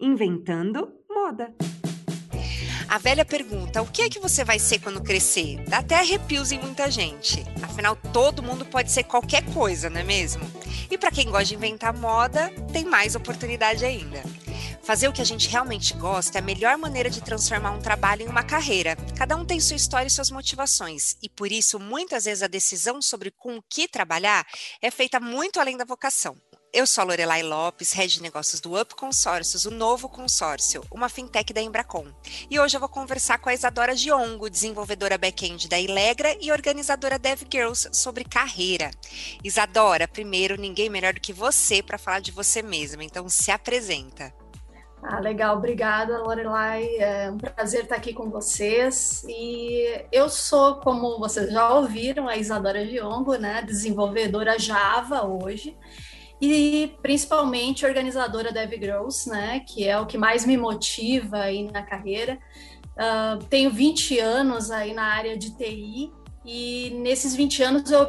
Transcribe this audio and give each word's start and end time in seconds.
Inventando 0.00 0.92
moda. 1.08 1.54
A 2.88 2.98
velha 2.98 3.24
pergunta: 3.24 3.80
o 3.80 3.86
que 3.86 4.02
é 4.02 4.10
que 4.10 4.18
você 4.18 4.44
vai 4.44 4.58
ser 4.58 4.80
quando 4.80 5.00
crescer? 5.00 5.62
Dá 5.68 5.78
até 5.78 5.94
arrepios 5.94 6.50
em 6.50 6.58
muita 6.58 6.90
gente. 6.90 7.44
Afinal, 7.62 7.94
todo 8.12 8.42
mundo 8.42 8.64
pode 8.66 8.90
ser 8.90 9.04
qualquer 9.04 9.44
coisa, 9.54 9.88
não 9.88 10.00
é 10.00 10.04
mesmo? 10.04 10.42
E 10.90 10.98
para 10.98 11.12
quem 11.12 11.30
gosta 11.30 11.44
de 11.44 11.54
inventar 11.54 11.96
moda, 11.96 12.50
tem 12.72 12.84
mais 12.84 13.14
oportunidade 13.14 13.84
ainda. 13.84 14.22
Fazer 14.82 15.08
o 15.08 15.12
que 15.12 15.22
a 15.22 15.24
gente 15.24 15.48
realmente 15.48 15.94
gosta 15.94 16.38
é 16.38 16.40
a 16.40 16.44
melhor 16.44 16.76
maneira 16.76 17.08
de 17.08 17.22
transformar 17.22 17.70
um 17.70 17.80
trabalho 17.80 18.22
em 18.22 18.28
uma 18.28 18.42
carreira. 18.42 18.96
Cada 19.16 19.36
um 19.36 19.44
tem 19.44 19.60
sua 19.60 19.76
história 19.76 20.08
e 20.08 20.10
suas 20.10 20.30
motivações, 20.30 21.16
e 21.22 21.28
por 21.28 21.50
isso, 21.50 21.78
muitas 21.78 22.24
vezes, 22.24 22.42
a 22.42 22.48
decisão 22.48 23.00
sobre 23.00 23.30
com 23.30 23.56
o 23.56 23.62
que 23.70 23.88
trabalhar 23.88 24.44
é 24.82 24.90
feita 24.90 25.20
muito 25.20 25.60
além 25.60 25.76
da 25.76 25.84
vocação. 25.84 26.36
Eu 26.74 26.88
sou 26.88 27.02
a 27.02 27.04
Lorelai 27.04 27.40
Lopes, 27.40 27.92
head 27.92 28.14
de 28.14 28.20
negócios 28.20 28.60
do 28.60 28.76
Up 28.76 28.96
Consórcios, 28.96 29.64
o 29.64 29.70
novo 29.70 30.08
consórcio, 30.08 30.82
uma 30.90 31.08
fintech 31.08 31.52
da 31.52 31.62
Embracon. 31.62 32.08
E 32.50 32.58
hoje 32.58 32.76
eu 32.76 32.80
vou 32.80 32.88
conversar 32.88 33.38
com 33.38 33.48
a 33.48 33.54
Isadora 33.54 33.94
Giongo, 33.94 34.50
desenvolvedora 34.50 35.16
back-end 35.16 35.68
da 35.68 35.78
Ilegra 35.78 36.36
e 36.40 36.50
organizadora 36.50 37.16
Dev 37.16 37.42
Girls, 37.48 37.88
sobre 37.92 38.24
carreira. 38.24 38.90
Isadora, 39.44 40.08
primeiro, 40.08 40.60
ninguém 40.60 40.90
melhor 40.90 41.14
do 41.14 41.20
que 41.20 41.32
você 41.32 41.80
para 41.80 41.96
falar 41.96 42.18
de 42.18 42.32
você 42.32 42.60
mesma, 42.60 43.04
então 43.04 43.28
se 43.28 43.52
apresenta. 43.52 44.34
Ah, 45.00 45.20
legal, 45.20 45.58
obrigada, 45.58 46.18
Lorelai. 46.18 46.88
É 46.96 47.30
um 47.30 47.38
prazer 47.38 47.84
estar 47.84 47.94
aqui 47.94 48.12
com 48.12 48.30
vocês. 48.30 49.22
E 49.28 50.06
eu 50.10 50.28
sou, 50.28 50.80
como 50.80 51.20
vocês 51.20 51.52
já 51.52 51.72
ouviram, 51.72 52.26
a 52.26 52.36
Isadora 52.36 52.84
Giongo, 52.84 53.36
né, 53.36 53.62
desenvolvedora 53.62 54.58
Java 54.58 55.24
hoje 55.24 55.76
e 56.52 56.96
principalmente 57.02 57.86
organizadora 57.86 58.52
Dev 58.52 58.72
Girls, 58.72 59.28
né, 59.28 59.60
que 59.60 59.86
é 59.86 59.98
o 59.98 60.06
que 60.06 60.18
mais 60.18 60.44
me 60.44 60.56
motiva 60.56 61.38
aí 61.38 61.70
na 61.70 61.82
carreira. 61.82 62.38
Uh, 62.94 63.44
tenho 63.46 63.70
20 63.70 64.18
anos 64.20 64.70
aí 64.70 64.92
na 64.92 65.04
área 65.04 65.36
de 65.36 65.56
TI 65.56 66.12
e 66.44 66.90
nesses 67.00 67.34
20 67.34 67.62
anos 67.62 67.90
eu 67.90 68.06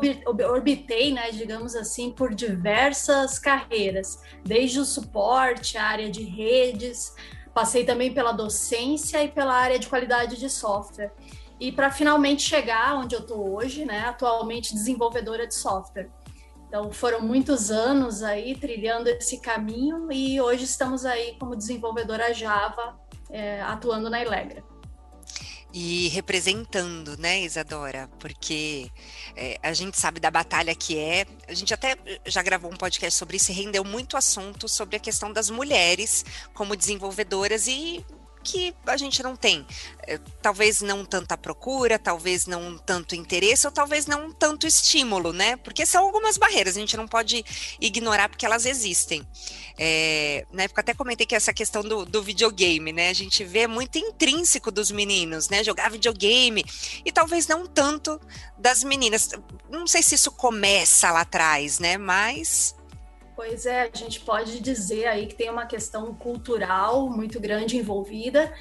orbitei, 0.50 1.14
né, 1.14 1.32
digamos 1.32 1.76
assim, 1.76 2.12
por 2.12 2.36
diversas 2.36 3.40
carreiras, 3.40 4.22
desde 4.44 4.80
o 4.80 4.86
suporte, 4.86 5.78
a 5.78 5.86
área 5.86 6.10
de 6.10 6.24
redes, 6.24 7.16
passei 7.54 7.86
também 7.86 8.14
pela 8.14 8.34
docência 8.34 9.24
e 9.24 9.30
pela 9.30 9.54
área 9.54 9.80
de 9.80 9.88
qualidade 9.88 10.38
de 10.38 10.50
software. 10.50 11.14
E 11.58 11.72
para 11.72 11.90
finalmente 11.90 12.44
chegar 12.44 12.96
onde 12.96 13.16
eu 13.16 13.22
estou 13.22 13.56
hoje, 13.56 13.86
né, 13.86 14.02
atualmente 14.02 14.74
desenvolvedora 14.74 15.48
de 15.48 15.56
software. 15.56 16.10
Então 16.76 16.92
foram 16.92 17.22
muitos 17.22 17.72
anos 17.72 18.22
aí 18.22 18.54
trilhando 18.54 19.08
esse 19.08 19.40
caminho 19.40 20.12
e 20.12 20.42
hoje 20.42 20.66
estamos 20.66 21.06
aí 21.06 21.38
como 21.40 21.56
desenvolvedora 21.56 22.34
Java 22.34 23.00
é, 23.30 23.62
atuando 23.62 24.10
na 24.10 24.22
Ilegra. 24.22 24.62
E 25.74 26.10
representando, 26.10 27.18
né, 27.18 27.40
Isadora? 27.44 28.10
Porque 28.20 28.92
é, 29.38 29.58
a 29.64 29.72
gente 29.72 29.98
sabe 29.98 30.20
da 30.20 30.30
batalha 30.30 30.76
que 30.76 31.00
é. 31.00 31.26
A 31.48 31.54
gente 31.54 31.74
até 31.74 31.96
já 32.26 32.44
gravou 32.44 32.70
um 32.70 32.76
podcast 32.76 33.18
sobre 33.18 33.38
isso 33.38 33.52
e 33.52 33.56
rendeu 33.56 33.86
muito 33.86 34.18
assunto 34.18 34.68
sobre 34.68 34.98
a 34.98 35.00
questão 35.00 35.32
das 35.32 35.50
mulheres 35.50 36.26
como 36.54 36.76
desenvolvedoras 36.76 37.68
e 37.68 38.06
que 38.46 38.76
a 38.86 38.96
gente 38.96 39.24
não 39.24 39.36
tem. 39.36 39.66
É, 40.08 40.20
talvez 40.42 40.82
não 40.82 41.04
tanta 41.04 41.36
procura, 41.36 41.98
talvez 41.98 42.46
não 42.46 42.78
tanto 42.78 43.16
interesse, 43.16 43.66
ou 43.66 43.74
talvez 43.74 44.06
não 44.06 44.32
tanto 44.32 44.68
estímulo, 44.68 45.34
né? 45.34 45.58
Porque 45.58 45.86
são 45.86 46.04
algumas 46.04 46.38
barreiras, 46.38 46.78
a 46.78 46.80
gente 46.80 46.96
não 46.96 47.08
pode 47.08 47.44
ignorar 47.82 48.30
porque 48.30 48.46
elas 48.46 48.66
existem. 48.66 49.28
É, 49.78 50.46
na 50.54 50.64
época 50.64 50.82
até 50.82 50.94
comentei 50.94 51.26
que 51.26 51.36
essa 51.36 51.52
questão 51.52 51.82
do, 51.82 52.06
do 52.06 52.22
videogame, 52.22 52.94
né? 52.94 53.10
A 53.10 53.14
gente 53.14 53.44
vê 53.44 53.68
muito 53.68 53.98
intrínseco 53.98 54.72
dos 54.72 54.92
meninos, 54.92 55.50
né? 55.50 55.64
Jogar 55.64 55.90
videogame, 55.90 56.64
e 57.04 57.12
talvez 57.12 57.48
não 57.48 57.66
tanto 57.66 58.22
das 58.58 58.84
meninas. 58.84 59.32
Não 59.70 59.88
sei 59.88 60.04
se 60.04 60.14
isso 60.14 60.32
começa 60.32 61.12
lá 61.12 61.22
atrás, 61.22 61.80
né? 61.80 61.98
Mas 61.98 62.76
Pois 63.36 63.66
é, 63.66 63.92
a 63.94 63.98
gente 63.98 64.22
pode 64.22 64.62
dizer 64.62 65.08
aí 65.08 65.28
que 65.28 65.36
tem 65.36 65.50
uma 65.50 65.66
questão 65.66 66.14
cultural 66.14 67.10
muito 67.10 67.40
grande 67.40 67.76
envolvida, 67.78 68.54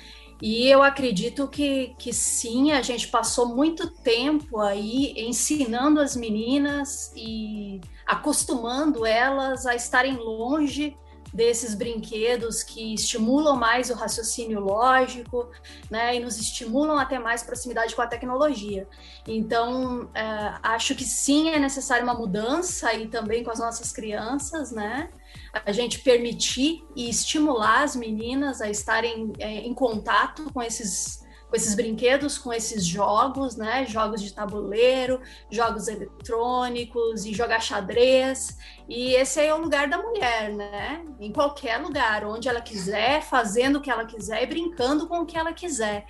e 0.43 0.69
eu 0.69 0.83
acredito 0.83 1.47
que, 1.47 1.95
que 1.97 2.13
sim, 2.13 2.73
a 2.73 2.83
gente 2.83 3.09
passou 3.09 3.55
muito 3.55 3.89
tempo 3.89 4.61
aí 4.61 5.15
ensinando 5.17 6.01
as 6.01 6.17
meninas 6.17 7.13
e 7.17 7.81
acostumando 8.05 9.07
elas 9.07 9.65
a 9.65 9.75
estarem 9.75 10.17
longe 10.17 10.97
desses 11.35 11.75
brinquedos 11.75 12.63
que 12.63 12.95
estimulam 12.95 13.57
mais 13.57 13.91
o 13.91 13.95
raciocínio 13.95 14.61
lógico, 14.61 15.51
né, 15.91 16.15
e 16.15 16.21
nos 16.21 16.39
estimulam 16.39 16.97
até 16.97 17.19
mais 17.19 17.43
proximidade 17.43 17.97
com 17.97 18.03
a 18.03 18.07
tecnologia. 18.07 18.87
Então, 19.27 20.09
é, 20.15 20.55
acho 20.63 20.95
que 20.95 21.05
sim 21.05 21.51
é 21.51 21.59
necessária 21.59 22.05
uma 22.05 22.15
mudança 22.15 22.95
e 22.95 23.09
também 23.09 23.43
com 23.43 23.51
as 23.51 23.59
nossas 23.59 23.91
crianças, 23.91 24.71
né, 24.71 25.11
a 25.53 25.73
gente 25.73 25.99
permitir 25.99 26.85
e 26.95 27.11
estimular 27.11 27.83
as 27.83 27.97
meninas 27.97 28.61
a 28.61 28.71
estarem 28.71 29.33
é, 29.41 29.59
em 29.59 29.75
contato 29.75 30.53
com 30.53 30.63
esses 30.63 31.24
com 31.55 31.57
esses 31.57 31.77
brinquedos, 31.77 32.37
com 32.37 32.53
esses 32.53 32.85
jogos, 32.85 33.55
né? 33.55 33.87
Jogos 33.87 34.21
de 34.21 34.33
tabuleiro, 34.33 35.21
jogos 35.49 35.87
eletrônicos 35.87 37.25
e 37.25 37.33
jogar 37.33 37.61
xadrez. 37.61 38.59
E 38.89 39.15
esse 39.15 39.41
é 39.41 39.55
o 39.55 39.59
lugar 39.59 39.89
da 39.89 39.97
mulher, 39.99 40.53
né? 40.53 41.05
Em 41.21 41.31
qualquer 41.31 41.77
lugar, 41.79 42.25
onde 42.25 42.49
ela 42.49 42.61
quiser, 42.61 43.23
fazendo 43.23 43.77
o 43.77 43.81
que 43.81 43.89
ela 43.89 44.05
quiser 44.05 44.43
e 44.43 44.47
brincando 44.47 45.07
com 45.07 45.21
o 45.21 45.27
que 45.27 45.39
ela 45.39 45.53
quiser. 45.53 46.07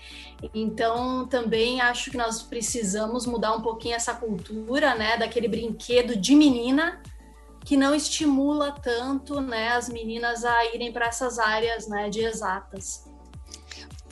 Então, 0.55 1.27
também 1.27 1.79
acho 1.79 2.11
que 2.11 2.17
nós 2.17 2.43
precisamos 2.43 3.27
mudar 3.27 3.53
um 3.53 3.61
pouquinho 3.61 3.97
essa 3.97 4.15
cultura, 4.15 4.95
né? 4.95 5.19
Daquele 5.19 5.47
brinquedo 5.47 6.17
de 6.17 6.35
menina 6.35 7.03
que 7.67 7.77
não 7.77 7.95
estimula 7.95 8.73
tanto, 8.73 9.43
né, 9.43 9.73
as 9.73 9.89
meninas 9.89 10.45
a 10.45 10.67
irem 10.75 10.93
para 10.93 11.07
essas 11.07 11.39
áreas, 11.39 11.89
né, 11.89 12.11
de 12.11 12.21
exatas. 12.21 13.05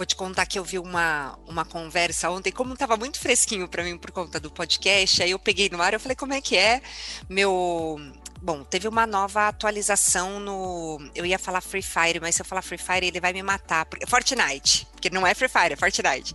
Vou 0.02 0.06
te 0.06 0.16
contar 0.16 0.46
que 0.46 0.58
eu 0.58 0.64
vi 0.64 0.80
uma, 0.80 1.38
uma 1.46 1.64
conversa 1.64 2.28
ontem, 2.28 2.50
como 2.50 2.74
estava 2.74 2.96
muito 2.96 3.20
fresquinho 3.20 3.68
para 3.68 3.84
mim 3.84 3.96
por 3.96 4.10
conta 4.10 4.40
do 4.40 4.50
podcast, 4.50 5.22
aí 5.22 5.30
eu 5.30 5.38
peguei 5.38 5.68
no 5.70 5.80
ar, 5.80 5.94
eu 5.94 6.00
falei, 6.00 6.16
como 6.16 6.32
é 6.32 6.40
que 6.40 6.56
é? 6.56 6.82
Meu 7.28 8.00
Bom, 8.40 8.64
teve 8.64 8.88
uma 8.88 9.06
nova 9.06 9.46
atualização 9.46 10.40
no. 10.40 10.98
Eu 11.14 11.24
ia 11.24 11.38
falar 11.38 11.60
Free 11.60 11.80
Fire, 11.80 12.18
mas 12.20 12.34
se 12.34 12.42
eu 12.42 12.44
falar 12.44 12.62
Free 12.62 12.76
Fire, 12.76 13.06
ele 13.06 13.20
vai 13.20 13.32
me 13.32 13.40
matar. 13.44 13.86
Fortnite, 14.08 14.88
porque 14.90 15.08
não 15.08 15.24
é 15.24 15.32
Free 15.32 15.48
Fire, 15.48 15.74
é 15.74 15.76
Fortnite. 15.76 16.34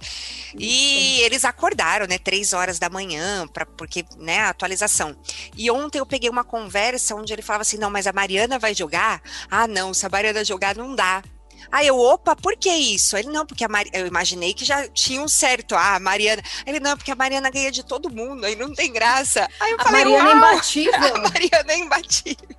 E 0.57 1.19
eles 1.23 1.44
acordaram, 1.44 2.07
né, 2.07 2.17
três 2.17 2.53
horas 2.53 2.79
da 2.79 2.89
manhã, 2.89 3.45
pra, 3.49 3.66
porque, 3.66 4.05
né, 4.16 4.39
a 4.39 4.49
atualização. 4.51 5.13
E 5.57 5.69
ontem 5.69 5.99
eu 5.99 6.05
peguei 6.05 6.29
uma 6.29 6.45
conversa 6.45 7.13
onde 7.13 7.34
ele 7.34 7.41
falava 7.41 7.63
assim: 7.63 7.78
não, 7.78 7.91
mas 7.91 8.07
a 8.07 8.13
Mariana 8.13 8.57
vai 8.57 8.73
jogar? 8.73 9.22
Ah, 9.51 9.67
não, 9.67 9.94
se 9.94 10.05
a 10.05 10.09
Mariana 10.09 10.45
jogar, 10.45 10.78
não 10.78 10.95
dá. 10.95 11.22
Aí 11.72 11.88
eu, 11.88 12.00
opa, 12.00 12.35
por 12.35 12.56
que 12.56 12.69
isso? 12.69 13.18
Ele, 13.18 13.29
não, 13.29 13.45
porque 13.45 13.63
a 13.63 13.68
Mar... 13.68 13.85
eu 13.94 14.07
imaginei 14.07 14.53
que 14.53 14.66
já 14.66 14.88
tinha 14.88 15.22
um 15.22 15.28
certo. 15.28 15.75
Ah, 15.75 15.95
a 15.95 16.00
Mariana. 16.00 16.41
Ele, 16.66 16.79
não, 16.79 16.95
porque 16.95 17.12
a 17.12 17.16
Mariana 17.16 17.50
ganha 17.50 17.72
de 17.72 17.84
todo 17.84 18.09
mundo, 18.09 18.45
aí 18.45 18.56
não 18.56 18.73
tem 18.73 18.91
graça. 18.91 19.47
Aí 19.59 19.72
eu 19.72 19.79
a 19.79 19.84
falei, 19.84 20.06
Mariana 20.06 20.29
é 20.29 20.34
Uau! 20.34 20.44
é 20.44 20.51
imbatível. 20.51 20.94
A 21.17 21.19
Mariana 21.19 21.72
é 21.73 21.78
imbatível. 21.78 22.57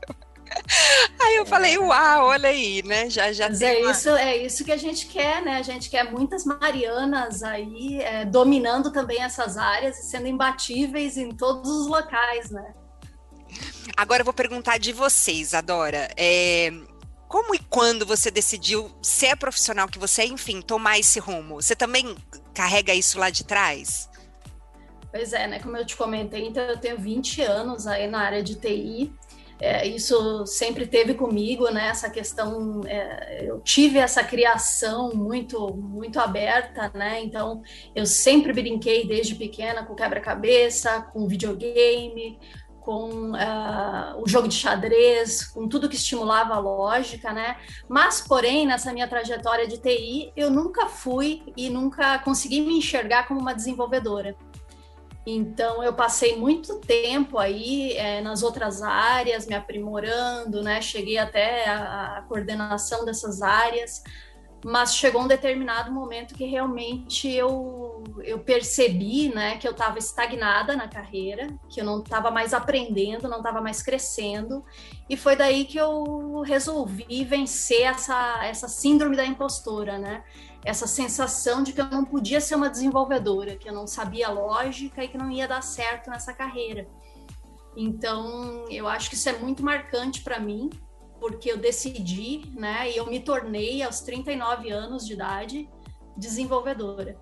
Aí 1.20 1.36
eu 1.36 1.46
falei, 1.46 1.78
uau, 1.78 2.26
olha 2.26 2.48
aí, 2.48 2.82
né? 2.82 3.08
Já, 3.08 3.32
já 3.32 3.48
Mas 3.48 3.62
é 3.62 3.78
uma... 3.78 3.90
isso, 3.90 4.10
é 4.10 4.36
isso 4.36 4.64
que 4.64 4.72
a 4.72 4.76
gente 4.76 5.06
quer, 5.06 5.42
né? 5.42 5.56
A 5.56 5.62
gente 5.62 5.88
quer 5.88 6.10
muitas 6.10 6.44
Marianas 6.44 7.42
aí 7.42 8.00
é, 8.00 8.24
dominando 8.24 8.90
também 8.90 9.22
essas 9.22 9.56
áreas 9.56 9.98
e 9.98 10.02
sendo 10.10 10.26
imbatíveis 10.26 11.16
em 11.16 11.30
todos 11.30 11.70
os 11.70 11.86
locais, 11.86 12.50
né? 12.50 12.74
Agora 13.96 14.20
eu 14.20 14.24
vou 14.24 14.34
perguntar 14.34 14.78
de 14.78 14.92
vocês, 14.92 15.54
Adora. 15.54 16.10
É, 16.16 16.72
como 17.28 17.54
e 17.54 17.58
quando 17.58 18.06
você 18.06 18.30
decidiu 18.30 18.90
ser 19.02 19.28
a 19.28 19.36
profissional 19.36 19.86
que 19.86 19.98
você 19.98 20.22
é, 20.22 20.26
enfim, 20.26 20.62
tomar 20.62 20.98
esse 20.98 21.20
rumo? 21.20 21.56
Você 21.56 21.76
também 21.76 22.16
carrega 22.54 22.94
isso 22.94 23.18
lá 23.18 23.28
de 23.28 23.44
trás? 23.44 24.08
Pois 25.10 25.32
é, 25.32 25.46
né? 25.46 25.58
Como 25.60 25.76
eu 25.76 25.84
te 25.84 25.96
comentei, 25.96 26.46
então 26.46 26.62
eu 26.64 26.78
tenho 26.78 26.98
20 26.98 27.42
anos 27.42 27.86
aí 27.86 28.06
na 28.06 28.20
área 28.20 28.42
de 28.42 28.54
TI. 28.54 29.12
É, 29.60 29.86
isso 29.86 30.46
sempre 30.46 30.86
teve 30.86 31.14
comigo, 31.14 31.68
né? 31.68 31.88
Essa 31.88 32.08
questão, 32.08 32.82
é, 32.86 33.44
eu 33.44 33.60
tive 33.60 33.98
essa 33.98 34.22
criação 34.22 35.12
muito, 35.12 35.74
muito 35.74 36.20
aberta, 36.20 36.90
né? 36.94 37.20
Então, 37.22 37.62
eu 37.94 38.06
sempre 38.06 38.52
brinquei 38.52 39.06
desde 39.06 39.34
pequena 39.34 39.84
com 39.84 39.96
quebra-cabeça, 39.96 41.02
com 41.12 41.26
videogame, 41.26 42.38
com 42.88 43.32
uh, 43.32 43.97
o 44.18 44.28
jogo 44.28 44.48
de 44.48 44.54
xadrez, 44.54 45.46
com 45.46 45.68
tudo 45.68 45.88
que 45.88 45.96
estimulava 45.96 46.54
a 46.54 46.58
lógica, 46.58 47.32
né? 47.32 47.56
Mas, 47.88 48.20
porém, 48.20 48.66
nessa 48.66 48.92
minha 48.92 49.08
trajetória 49.08 49.66
de 49.66 49.78
TI, 49.78 50.32
eu 50.36 50.50
nunca 50.50 50.86
fui 50.86 51.42
e 51.56 51.70
nunca 51.70 52.18
consegui 52.18 52.60
me 52.60 52.78
enxergar 52.78 53.26
como 53.26 53.40
uma 53.40 53.54
desenvolvedora. 53.54 54.36
Então 55.30 55.82
eu 55.82 55.92
passei 55.92 56.36
muito 56.36 56.80
tempo 56.80 57.38
aí 57.38 57.92
é, 57.92 58.22
nas 58.22 58.42
outras 58.42 58.80
áreas, 58.80 59.46
me 59.46 59.54
aprimorando, 59.54 60.62
né? 60.62 60.80
Cheguei 60.80 61.18
até 61.18 61.68
a, 61.68 62.18
a 62.18 62.22
coordenação 62.22 63.04
dessas 63.04 63.42
áreas, 63.42 64.02
mas 64.64 64.94
chegou 64.94 65.22
um 65.22 65.28
determinado 65.28 65.92
momento 65.92 66.34
que 66.34 66.44
realmente 66.46 67.28
eu, 67.30 67.87
eu 68.22 68.38
percebi 68.40 69.32
né, 69.34 69.56
que 69.56 69.66
eu 69.66 69.72
estava 69.72 69.98
estagnada 69.98 70.76
na 70.76 70.88
carreira, 70.88 71.48
que 71.68 71.80
eu 71.80 71.84
não 71.84 72.00
estava 72.00 72.30
mais 72.30 72.52
aprendendo, 72.54 73.28
não 73.28 73.38
estava 73.38 73.60
mais 73.60 73.82
crescendo, 73.82 74.64
e 75.08 75.16
foi 75.16 75.36
daí 75.36 75.64
que 75.64 75.78
eu 75.78 76.42
resolvi 76.42 77.24
vencer 77.24 77.82
essa, 77.82 78.44
essa 78.44 78.68
síndrome 78.68 79.16
da 79.16 79.24
impostora, 79.24 79.98
né? 79.98 80.24
Essa 80.64 80.86
sensação 80.86 81.62
de 81.62 81.72
que 81.72 81.80
eu 81.80 81.86
não 81.86 82.04
podia 82.04 82.40
ser 82.40 82.54
uma 82.54 82.68
desenvolvedora, 82.68 83.56
que 83.56 83.68
eu 83.68 83.72
não 83.72 83.86
sabia 83.86 84.28
lógica 84.28 85.02
e 85.02 85.08
que 85.08 85.16
não 85.16 85.30
ia 85.30 85.48
dar 85.48 85.62
certo 85.62 86.10
nessa 86.10 86.32
carreira. 86.32 86.86
Então, 87.76 88.64
eu 88.68 88.88
acho 88.88 89.08
que 89.08 89.14
isso 89.14 89.28
é 89.28 89.38
muito 89.38 89.64
marcante 89.64 90.20
para 90.22 90.40
mim, 90.40 90.68
porque 91.20 91.50
eu 91.50 91.56
decidi, 91.56 92.42
né, 92.54 92.90
e 92.90 92.96
eu 92.96 93.06
me 93.06 93.20
tornei 93.20 93.82
aos 93.82 94.00
39 94.00 94.70
anos 94.70 95.06
de 95.06 95.12
idade 95.12 95.68
desenvolvedora. 96.16 97.16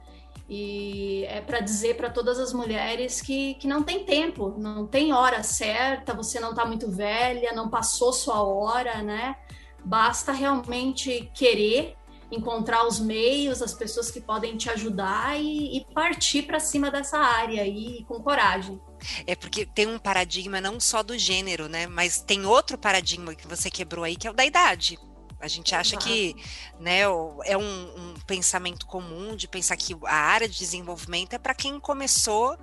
E 0.48 1.24
é 1.24 1.40
para 1.40 1.60
dizer 1.60 1.96
para 1.96 2.08
todas 2.08 2.38
as 2.38 2.52
mulheres 2.52 3.20
que, 3.20 3.54
que 3.54 3.66
não 3.66 3.82
tem 3.82 4.04
tempo, 4.04 4.54
não 4.56 4.86
tem 4.86 5.12
hora 5.12 5.42
certa, 5.42 6.14
você 6.14 6.38
não 6.38 6.50
está 6.50 6.64
muito 6.64 6.88
velha, 6.90 7.52
não 7.52 7.68
passou 7.68 8.12
sua 8.12 8.42
hora, 8.42 9.02
né? 9.02 9.36
Basta 9.84 10.32
realmente 10.32 11.30
querer 11.34 11.96
encontrar 12.30 12.86
os 12.86 12.98
meios, 12.98 13.62
as 13.62 13.72
pessoas 13.72 14.10
que 14.10 14.20
podem 14.20 14.56
te 14.56 14.68
ajudar 14.70 15.40
e, 15.40 15.78
e 15.78 15.84
partir 15.94 16.42
para 16.42 16.58
cima 16.58 16.90
dessa 16.90 17.18
área 17.18 17.62
aí 17.62 18.04
com 18.04 18.20
coragem. 18.20 18.80
É 19.26 19.34
porque 19.34 19.64
tem 19.64 19.86
um 19.86 19.98
paradigma 19.98 20.60
não 20.60 20.80
só 20.80 21.02
do 21.02 21.16
gênero, 21.18 21.68
né? 21.68 21.86
Mas 21.86 22.20
tem 22.20 22.44
outro 22.44 22.78
paradigma 22.78 23.34
que 23.34 23.46
você 23.46 23.70
quebrou 23.70 24.04
aí, 24.04 24.16
que 24.16 24.26
é 24.26 24.30
o 24.30 24.34
da 24.34 24.44
idade. 24.44 24.98
A 25.38 25.48
gente 25.48 25.74
acha 25.74 25.96
que 25.98 26.34
né, 26.80 27.00
é 27.00 27.56
um, 27.56 27.62
um, 27.62 28.14
pensamento 28.26 28.86
comum 28.86 29.36
de 29.36 29.46
pensar 29.46 29.76
que 29.76 29.94
a 30.04 30.14
área 30.14 30.48
de 30.48 30.58
desenvolvimento 30.58 31.34
é 31.34 31.38
para 31.38 31.54
quem 31.54 31.78
começou, 31.78 32.56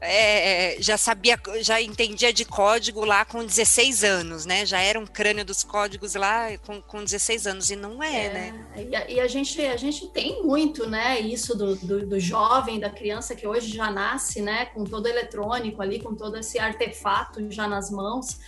é, 0.00 0.76
já 0.80 0.98
sabia, 0.98 1.38
já 1.60 1.80
entendia 1.80 2.32
de 2.32 2.44
código 2.44 3.04
lá 3.04 3.24
com 3.24 3.44
16 3.44 4.02
anos, 4.02 4.44
né? 4.44 4.66
Já 4.66 4.80
era 4.80 4.98
um 4.98 5.06
crânio 5.06 5.44
dos 5.44 5.62
códigos 5.62 6.14
lá 6.14 6.58
com, 6.58 6.82
com 6.82 7.04
16 7.04 7.46
anos, 7.46 7.70
e 7.70 7.76
não 7.76 8.02
é, 8.02 8.26
é 8.26 8.32
né? 8.32 8.66
E 8.76 8.96
a, 8.96 9.10
e 9.10 9.20
a, 9.20 9.28
gente, 9.28 9.60
a 9.64 9.76
gente 9.76 10.08
tem 10.08 10.42
muito, 10.42 10.88
né? 10.88 11.20
Isso 11.20 11.56
do, 11.56 11.76
do, 11.76 12.06
do, 12.06 12.20
jovem, 12.20 12.80
da 12.80 12.90
criança 12.90 13.36
que 13.36 13.46
hoje 13.46 13.74
já 13.74 13.90
nasce, 13.90 14.42
né? 14.42 14.66
Com 14.66 14.84
todo 14.84 15.06
eletrônico 15.06 15.80
ali, 15.80 16.00
com 16.00 16.14
todo 16.14 16.36
esse 16.36 16.58
artefato 16.58 17.50
já 17.50 17.68
nas 17.68 17.90
mãos. 17.90 18.38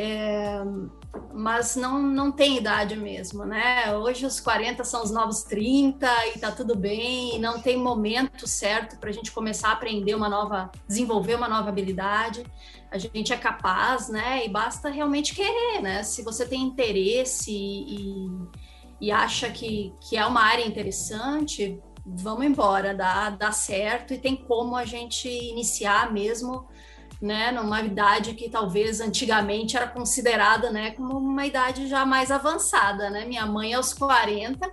É, 0.00 0.62
mas 1.34 1.74
não, 1.74 2.00
não 2.00 2.30
tem 2.30 2.56
idade 2.56 2.94
mesmo, 2.94 3.44
né? 3.44 3.92
Hoje 3.96 4.24
os 4.24 4.38
40 4.38 4.84
são 4.84 5.02
os 5.02 5.10
novos 5.10 5.42
30 5.42 6.06
e 6.28 6.38
tá 6.38 6.52
tudo 6.52 6.76
bem, 6.76 7.34
e 7.34 7.38
não 7.40 7.60
tem 7.60 7.76
momento 7.76 8.46
certo 8.46 8.96
para 9.00 9.10
a 9.10 9.12
gente 9.12 9.32
começar 9.32 9.70
a 9.70 9.72
aprender 9.72 10.14
uma 10.14 10.28
nova, 10.28 10.70
desenvolver 10.86 11.34
uma 11.34 11.48
nova 11.48 11.70
habilidade. 11.70 12.46
A 12.92 12.96
gente 12.96 13.32
é 13.32 13.36
capaz, 13.36 14.08
né? 14.08 14.46
E 14.46 14.48
basta 14.48 14.88
realmente 14.88 15.34
querer, 15.34 15.82
né? 15.82 16.04
Se 16.04 16.22
você 16.22 16.46
tem 16.46 16.62
interesse 16.62 17.50
e, 17.50 18.30
e 19.00 19.10
acha 19.10 19.50
que, 19.50 19.92
que 20.00 20.16
é 20.16 20.24
uma 20.24 20.42
área 20.42 20.64
interessante, 20.64 21.82
vamos 22.06 22.46
embora, 22.46 22.94
dá, 22.94 23.30
dá 23.30 23.50
certo 23.50 24.14
e 24.14 24.18
tem 24.18 24.36
como 24.36 24.76
a 24.76 24.84
gente 24.84 25.28
iniciar 25.28 26.12
mesmo 26.12 26.68
né, 27.20 27.50
numa 27.50 27.82
idade 27.82 28.34
que 28.34 28.48
talvez 28.48 29.00
antigamente 29.00 29.76
era 29.76 29.88
considerada, 29.88 30.70
né, 30.70 30.92
como 30.92 31.18
uma 31.18 31.44
idade 31.44 31.88
já 31.88 32.06
mais 32.06 32.30
avançada, 32.30 33.10
né? 33.10 33.24
Minha 33.24 33.44
mãe 33.44 33.74
aos 33.74 33.92
40 33.92 34.70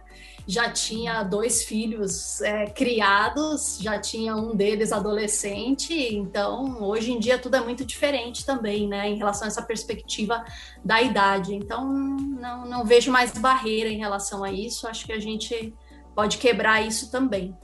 já 0.48 0.70
tinha 0.70 1.24
dois 1.24 1.64
filhos 1.64 2.40
é, 2.42 2.68
criados, 2.68 3.80
já 3.82 4.00
tinha 4.00 4.36
um 4.36 4.56
deles 4.56 4.92
adolescente, 4.92 5.94
então 6.16 6.84
hoje 6.84 7.12
em 7.12 7.20
dia 7.20 7.40
tudo 7.40 7.56
é 7.56 7.62
muito 7.62 7.84
diferente 7.84 8.46
também, 8.46 8.88
né, 8.88 9.10
em 9.10 9.18
relação 9.18 9.46
a 9.46 9.48
essa 9.48 9.64
perspectiva 9.64 10.46
da 10.84 11.02
idade. 11.02 11.56
Então 11.56 11.84
não, 11.92 12.66
não 12.66 12.86
vejo 12.86 13.12
mais 13.12 13.32
barreira 13.32 13.90
em 13.90 13.98
relação 13.98 14.44
a 14.44 14.52
isso, 14.52 14.88
acho 14.88 15.06
que 15.06 15.14
a 15.14 15.20
gente 15.20 15.74
pode 16.14 16.38
quebrar 16.38 16.86
isso 16.86 17.10
também. 17.10 17.58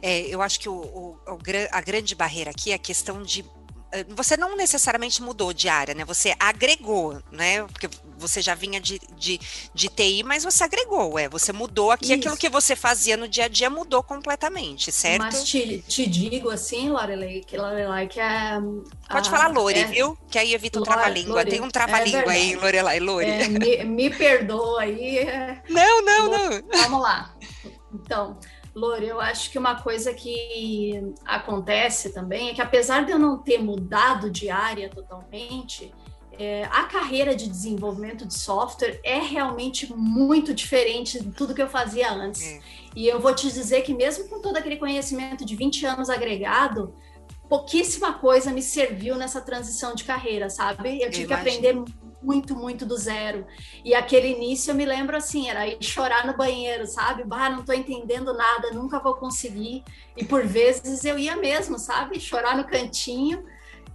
É, 0.00 0.22
eu 0.22 0.40
acho 0.40 0.58
que 0.58 0.68
o, 0.68 0.74
o, 0.74 1.18
a 1.70 1.80
grande 1.80 2.14
barreira 2.14 2.50
aqui 2.50 2.72
é 2.72 2.74
a 2.74 2.78
questão 2.78 3.22
de 3.22 3.44
você 4.08 4.36
não 4.36 4.56
necessariamente 4.56 5.22
mudou 5.22 5.52
de 5.52 5.68
área, 5.68 5.94
né? 5.94 6.04
Você 6.04 6.34
agregou, 6.38 7.20
né? 7.30 7.62
Porque 7.64 7.88
você 8.16 8.40
já 8.40 8.54
vinha 8.54 8.80
de, 8.80 9.00
de, 9.16 9.40
de 9.72 9.88
TI, 9.88 10.22
mas 10.24 10.44
você 10.44 10.64
agregou, 10.64 11.18
é. 11.18 11.28
Você 11.28 11.52
mudou 11.52 11.90
aqui, 11.90 12.06
Isso. 12.06 12.14
aquilo 12.14 12.36
que 12.36 12.48
você 12.48 12.74
fazia 12.74 13.16
no 13.16 13.28
dia 13.28 13.44
a 13.44 13.48
dia 13.48 13.70
mudou 13.70 14.02
completamente, 14.02 14.90
certo? 14.90 15.22
Mas 15.22 15.44
te, 15.44 15.84
te 15.86 16.06
digo 16.06 16.50
assim, 16.50 16.88
Lorelei, 16.88 17.42
que 17.42 17.56
Lorelai, 17.56 18.08
que 18.08 18.20
é. 18.20 18.58
Pode 19.08 19.28
a, 19.28 19.30
falar 19.30 19.48
Lore, 19.48 19.78
é, 19.78 19.84
viu? 19.84 20.18
Que 20.30 20.38
aí 20.38 20.54
evita 20.54 20.80
o 20.80 20.82
trava-língua. 20.82 21.44
Tem 21.44 21.60
um 21.60 21.70
trava-língua 21.70 22.32
é 22.32 22.36
aí, 22.36 22.56
Lorelai, 22.56 23.00
Lore. 23.00 23.26
É, 23.26 23.48
me, 23.48 23.84
me 23.84 24.10
perdoa 24.10 24.82
aí. 24.82 25.18
É. 25.18 25.62
Não, 25.68 26.02
não, 26.02 26.30
não. 26.30 26.62
Vamos 26.82 27.02
lá. 27.02 27.34
Então, 27.92 28.38
Lore, 28.74 29.06
eu 29.06 29.20
acho 29.20 29.50
que 29.50 29.58
uma 29.58 29.80
coisa 29.80 30.12
que 30.12 31.14
acontece 31.24 32.12
também 32.12 32.50
é 32.50 32.54
que, 32.54 32.60
apesar 32.60 33.04
de 33.04 33.12
eu 33.12 33.18
não 33.18 33.38
ter 33.38 33.58
mudado 33.58 34.28
de 34.28 34.50
área 34.50 34.90
totalmente, 34.90 35.94
é, 36.38 36.64
a 36.64 36.84
carreira 36.84 37.36
de 37.36 37.48
desenvolvimento 37.48 38.26
de 38.26 38.34
software 38.34 39.00
é 39.04 39.18
realmente 39.18 39.92
muito 39.94 40.52
diferente 40.52 41.22
de 41.22 41.30
tudo 41.30 41.54
que 41.54 41.62
eu 41.62 41.68
fazia 41.68 42.12
antes. 42.12 42.42
É. 42.42 42.60
E 42.96 43.06
eu 43.06 43.20
vou 43.20 43.34
te 43.34 43.50
dizer 43.50 43.82
que, 43.82 43.94
mesmo 43.94 44.28
com 44.28 44.40
todo 44.40 44.56
aquele 44.56 44.76
conhecimento 44.76 45.44
de 45.44 45.54
20 45.54 45.86
anos 45.86 46.10
agregado, 46.10 46.92
pouquíssima 47.48 48.14
coisa 48.14 48.52
me 48.52 48.62
serviu 48.62 49.16
nessa 49.16 49.40
transição 49.40 49.94
de 49.94 50.02
carreira, 50.04 50.50
sabe? 50.50 51.00
Eu 51.00 51.10
tive 51.10 51.24
eu 51.24 51.28
que 51.28 51.34
aprender 51.34 51.74
muito, 52.24 52.56
muito 52.56 52.86
do 52.86 52.96
zero. 52.96 53.46
E 53.84 53.94
aquele 53.94 54.28
início 54.28 54.70
eu 54.70 54.74
me 54.74 54.84
lembro 54.84 55.16
assim, 55.16 55.48
era 55.48 55.66
ir 55.68 55.76
chorar 55.80 56.26
no 56.26 56.36
banheiro, 56.36 56.86
sabe? 56.86 57.24
Bah, 57.24 57.50
não 57.50 57.64
tô 57.64 57.72
entendendo 57.72 58.32
nada, 58.32 58.70
nunca 58.72 58.98
vou 58.98 59.14
conseguir. 59.14 59.84
E 60.16 60.24
por 60.24 60.44
vezes 60.46 61.04
eu 61.04 61.18
ia 61.18 61.36
mesmo, 61.36 61.78
sabe? 61.78 62.18
Chorar 62.18 62.56
no 62.56 62.64
cantinho, 62.64 63.44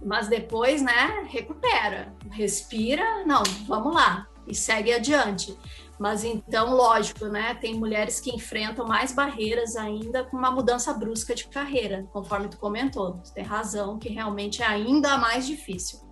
mas 0.00 0.28
depois, 0.28 0.80
né, 0.80 1.26
recupera, 1.28 2.14
respira, 2.30 3.24
não, 3.26 3.42
vamos 3.66 3.94
lá 3.94 4.26
e 4.46 4.54
segue 4.54 4.92
adiante. 4.92 5.56
Mas 5.98 6.24
então, 6.24 6.74
lógico, 6.74 7.26
né? 7.26 7.54
Tem 7.56 7.74
mulheres 7.74 8.20
que 8.20 8.34
enfrentam 8.34 8.86
mais 8.86 9.12
barreiras 9.12 9.76
ainda 9.76 10.24
com 10.24 10.36
uma 10.36 10.50
mudança 10.50 10.94
brusca 10.94 11.34
de 11.34 11.46
carreira, 11.46 12.08
conforme 12.10 12.48
tu 12.48 12.56
comentou. 12.56 13.18
Tu 13.18 13.34
tem 13.34 13.44
razão 13.44 13.98
que 13.98 14.08
realmente 14.08 14.62
é 14.62 14.66
ainda 14.66 15.18
mais 15.18 15.46
difícil 15.46 16.09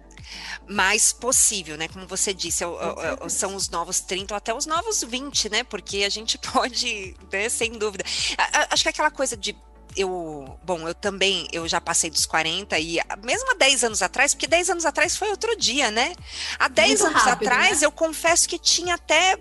mais 0.68 1.12
possível, 1.12 1.76
né? 1.76 1.88
Como 1.88 2.06
você 2.06 2.32
disse, 2.34 2.64
é 2.64 2.66
é 2.66 3.24
é 3.24 3.28
são 3.28 3.54
os 3.54 3.68
novos 3.68 4.00
30 4.00 4.34
ou 4.34 4.36
até 4.38 4.54
os 4.54 4.66
novos 4.66 5.02
20, 5.02 5.48
né? 5.50 5.64
Porque 5.64 6.04
a 6.04 6.08
gente 6.08 6.38
pode, 6.52 7.16
né, 7.32 7.48
sem 7.48 7.72
dúvida. 7.72 8.04
Acho 8.70 8.82
que 8.82 8.88
aquela 8.88 9.10
coisa 9.10 9.36
de 9.36 9.56
eu, 9.96 10.58
bom, 10.62 10.86
eu 10.86 10.94
também, 10.94 11.48
eu 11.52 11.66
já 11.66 11.80
passei 11.80 12.08
dos 12.08 12.24
40 12.24 12.78
e 12.78 13.00
mesmo 13.22 13.50
há 13.50 13.54
10 13.54 13.84
anos 13.84 14.02
atrás, 14.02 14.32
porque 14.32 14.46
10 14.46 14.70
anos 14.70 14.86
atrás 14.86 15.16
foi 15.16 15.28
outro 15.30 15.56
dia, 15.56 15.90
né? 15.90 16.12
Há 16.58 16.68
10 16.68 16.88
Muito 16.88 17.06
anos 17.06 17.22
rápido, 17.22 17.48
atrás, 17.48 17.80
né? 17.80 17.86
eu 17.86 17.90
confesso 17.90 18.48
que 18.48 18.58
tinha 18.58 18.94
até, 18.94 19.36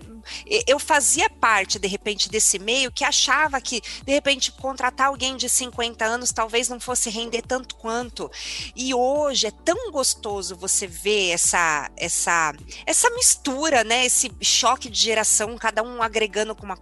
eu 0.66 0.78
fazia 0.78 1.28
parte, 1.28 1.78
de 1.78 1.88
repente, 1.88 2.28
desse 2.28 2.58
meio 2.58 2.90
que 2.92 3.04
achava 3.04 3.60
que, 3.60 3.80
de 4.04 4.12
repente, 4.12 4.52
contratar 4.52 5.08
alguém 5.08 5.36
de 5.36 5.48
50 5.48 6.04
anos 6.04 6.32
talvez 6.32 6.68
não 6.68 6.80
fosse 6.80 7.10
render 7.10 7.42
tanto 7.42 7.74
quanto. 7.76 8.30
E 8.74 8.94
hoje 8.94 9.46
é 9.46 9.50
tão 9.50 9.90
gostoso 9.90 10.56
você 10.56 10.86
ver 10.86 11.30
essa, 11.30 11.90
essa, 11.96 12.54
essa 12.86 13.10
mistura, 13.10 13.84
né? 13.84 14.06
Esse 14.06 14.30
choque 14.40 14.88
de 14.88 14.98
geração, 14.98 15.56
cada 15.56 15.82
um 15.82 16.02
agregando 16.02 16.54
com 16.54 16.64
uma. 16.64 16.78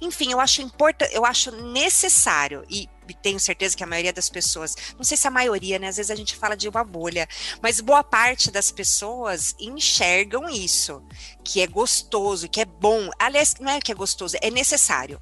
Enfim, 0.00 0.32
eu 0.32 0.40
acho 0.40 0.62
importante, 0.62 1.14
eu 1.14 1.24
acho 1.24 1.50
necessário 1.50 2.64
e 2.68 2.88
tenho 3.14 3.40
certeza 3.40 3.76
que 3.76 3.82
a 3.82 3.86
maioria 3.86 4.12
das 4.12 4.28
pessoas, 4.28 4.76
não 4.96 5.04
sei 5.04 5.16
se 5.16 5.26
a 5.26 5.30
maioria, 5.30 5.78
né? 5.78 5.88
Às 5.88 5.96
vezes 5.96 6.10
a 6.10 6.14
gente 6.14 6.36
fala 6.36 6.56
de 6.56 6.68
uma 6.68 6.84
bolha, 6.84 7.28
mas 7.60 7.80
boa 7.80 8.04
parte 8.04 8.50
das 8.50 8.70
pessoas 8.70 9.54
enxergam 9.58 10.48
isso, 10.48 11.02
que 11.44 11.60
é 11.60 11.66
gostoso, 11.66 12.48
que 12.48 12.60
é 12.60 12.64
bom. 12.64 12.89
Aliás, 13.18 13.54
não 13.60 13.70
é 13.70 13.80
que 13.80 13.92
é 13.92 13.94
gostoso, 13.94 14.36
é 14.40 14.50
necessário. 14.50 15.20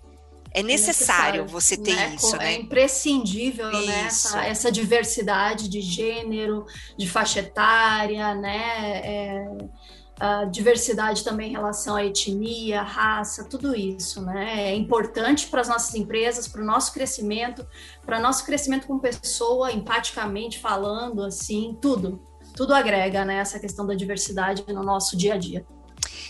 É 0.51 0.63
necessário, 0.63 1.41
é 1.41 1.43
necessário 1.43 1.47
você 1.47 1.77
ter 1.77 1.95
né? 1.95 2.15
isso, 2.17 2.35
é 2.37 2.39
né? 2.39 2.55
É 2.55 2.57
imprescindível, 2.57 3.71
isso. 3.71 3.87
né? 3.87 4.07
Essa, 4.07 4.45
essa, 4.47 4.73
diversidade 4.73 5.69
de 5.69 5.81
gênero, 5.81 6.65
de 6.97 7.07
faixa 7.09 7.41
etária, 7.41 8.35
né? 8.35 9.01
É 9.05 9.47
a 10.21 10.45
diversidade 10.47 11.23
também 11.23 11.51
em 11.51 11.53
relação 11.53 11.95
à 11.95 12.05
etnia, 12.05 12.83
raça, 12.83 13.45
tudo 13.45 13.75
isso, 13.77 14.21
né? 14.23 14.71
É 14.71 14.75
importante 14.75 15.47
para 15.47 15.61
as 15.61 15.69
nossas 15.69 15.95
empresas, 15.95 16.49
para 16.49 16.61
o 16.61 16.65
nosso 16.65 16.93
crescimento, 16.93 17.65
para 18.05 18.19
nosso 18.19 18.45
crescimento 18.45 18.87
como 18.87 19.01
pessoa, 19.01 19.71
empaticamente 19.71 20.59
falando, 20.59 21.23
assim, 21.23 21.79
tudo. 21.81 22.21
Tudo 22.57 22.75
agrega, 22.75 23.25
né? 23.25 23.37
Essa 23.37 23.61
questão 23.61 23.87
da 23.87 23.95
diversidade 23.95 24.65
no 24.67 24.83
nosso 24.83 25.17
dia 25.17 25.35
a 25.35 25.37
dia. 25.37 25.65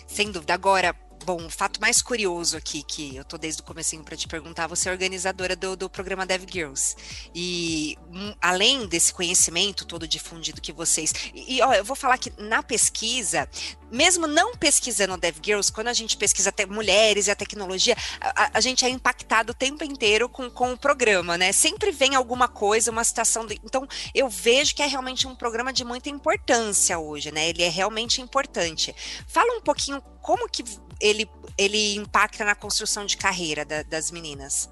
Sem 0.06 0.30
dúvida. 0.30 0.52
Agora, 0.52 0.94
Bom, 1.28 1.44
o 1.44 1.50
fato 1.50 1.78
mais 1.78 2.00
curioso 2.00 2.56
aqui, 2.56 2.82
que 2.82 3.14
eu 3.14 3.22
tô 3.22 3.36
desde 3.36 3.60
o 3.60 3.64
comecinho 3.64 4.02
para 4.02 4.16
te 4.16 4.26
perguntar, 4.26 4.66
você 4.66 4.88
é 4.88 4.92
organizadora 4.92 5.54
do, 5.54 5.76
do 5.76 5.90
programa 5.90 6.24
Dev 6.24 6.44
Girls. 6.50 6.96
E 7.34 7.98
um, 8.10 8.34
além 8.40 8.86
desse 8.86 9.12
conhecimento 9.12 9.84
todo 9.84 10.08
difundido 10.08 10.58
que 10.58 10.72
vocês. 10.72 11.12
E, 11.34 11.56
e 11.56 11.60
ó, 11.60 11.74
eu 11.74 11.84
vou 11.84 11.94
falar 11.94 12.16
que 12.16 12.32
na 12.38 12.62
pesquisa, 12.62 13.46
mesmo 13.92 14.26
não 14.26 14.56
pesquisando 14.56 15.18
Dev 15.18 15.36
Girls, 15.44 15.70
quando 15.70 15.88
a 15.88 15.92
gente 15.92 16.16
pesquisa 16.16 16.48
até 16.48 16.64
mulheres 16.64 17.26
e 17.26 17.30
a 17.30 17.36
tecnologia, 17.36 17.94
a, 18.22 18.52
a, 18.54 18.60
gente 18.62 18.86
é 18.86 18.88
impactado 18.88 19.52
o 19.52 19.54
tempo 19.54 19.84
inteiro 19.84 20.30
com, 20.30 20.48
com 20.48 20.72
o 20.72 20.78
programa, 20.78 21.36
né? 21.36 21.52
Sempre 21.52 21.90
vem 21.90 22.14
alguma 22.14 22.48
coisa, 22.48 22.90
uma 22.90 23.04
situação. 23.04 23.46
Então, 23.62 23.86
eu 24.14 24.30
vejo 24.30 24.74
que 24.74 24.82
é 24.82 24.86
realmente 24.86 25.26
um 25.26 25.36
programa 25.36 25.74
de 25.74 25.84
muita 25.84 26.08
importância 26.08 26.98
hoje, 26.98 27.30
né? 27.30 27.50
Ele 27.50 27.62
é 27.62 27.68
realmente 27.68 28.22
importante. 28.22 28.96
Fala 29.26 29.58
um 29.58 29.60
pouquinho 29.60 30.02
como 30.28 30.46
que 30.46 30.62
ele, 31.00 31.26
ele 31.56 31.96
impacta 31.96 32.44
na 32.44 32.54
construção 32.54 33.06
de 33.06 33.16
carreira 33.16 33.64
da, 33.64 33.82
das 33.82 34.10
meninas? 34.10 34.68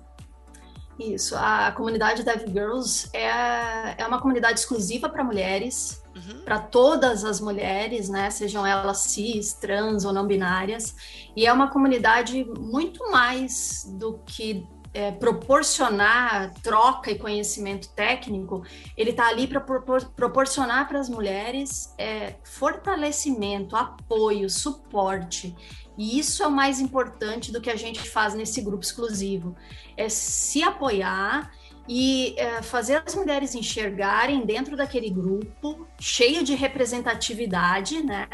Isso, 1.01 1.35
a 1.35 1.73
comunidade 1.73 2.23
Dev 2.23 2.47
Girls 2.47 3.09
é, 3.15 3.95
é 3.97 4.07
uma 4.07 4.21
comunidade 4.21 4.61
exclusiva 4.61 5.09
para 5.09 5.25
mulheres, 5.25 6.03
uhum. 6.15 6.43
para 6.45 6.59
todas 6.59 7.25
as 7.25 7.41
mulheres, 7.41 8.11
né, 8.11 8.29
sejam 8.29 8.67
elas 8.67 8.99
cis, 8.99 9.55
trans 9.55 10.05
ou 10.05 10.13
não 10.13 10.27
binárias, 10.27 10.95
e 11.35 11.47
é 11.47 11.53
uma 11.53 11.71
comunidade 11.71 12.45
muito 12.59 13.11
mais 13.11 13.87
do 13.99 14.19
que 14.27 14.69
é, 14.93 15.11
proporcionar 15.11 16.53
troca 16.63 17.11
e 17.11 17.19
conhecimento 17.19 17.89
técnico, 17.91 18.65
ele 18.97 19.11
está 19.11 19.29
ali 19.29 19.47
para 19.47 19.61
propor, 19.61 20.05
proporcionar 20.15 20.89
para 20.89 20.99
as 20.99 21.09
mulheres 21.09 21.95
é, 21.99 22.35
fortalecimento, 22.45 23.77
apoio, 23.77 24.49
suporte. 24.49 25.55
E 25.97 26.19
isso 26.19 26.43
é 26.43 26.47
o 26.47 26.51
mais 26.51 26.81
importante 26.81 27.51
do 27.51 27.61
que 27.61 27.71
a 27.71 27.77
gente 27.77 28.09
faz 28.09 28.35
nesse 28.35 28.61
grupo 28.61 28.85
exclusivo: 28.85 29.57
é 29.97 30.09
se 30.09 30.63
apoiar 30.63 31.51
e 31.89 32.35
é, 32.37 32.63
fazer 32.63 33.03
as 33.07 33.15
mulheres 33.15 33.55
enxergarem 33.55 34.45
dentro 34.45 34.77
daquele 34.77 35.09
grupo 35.09 35.87
cheio 35.99 36.43
de 36.43 36.55
representatividade, 36.55 38.03
né? 38.03 38.27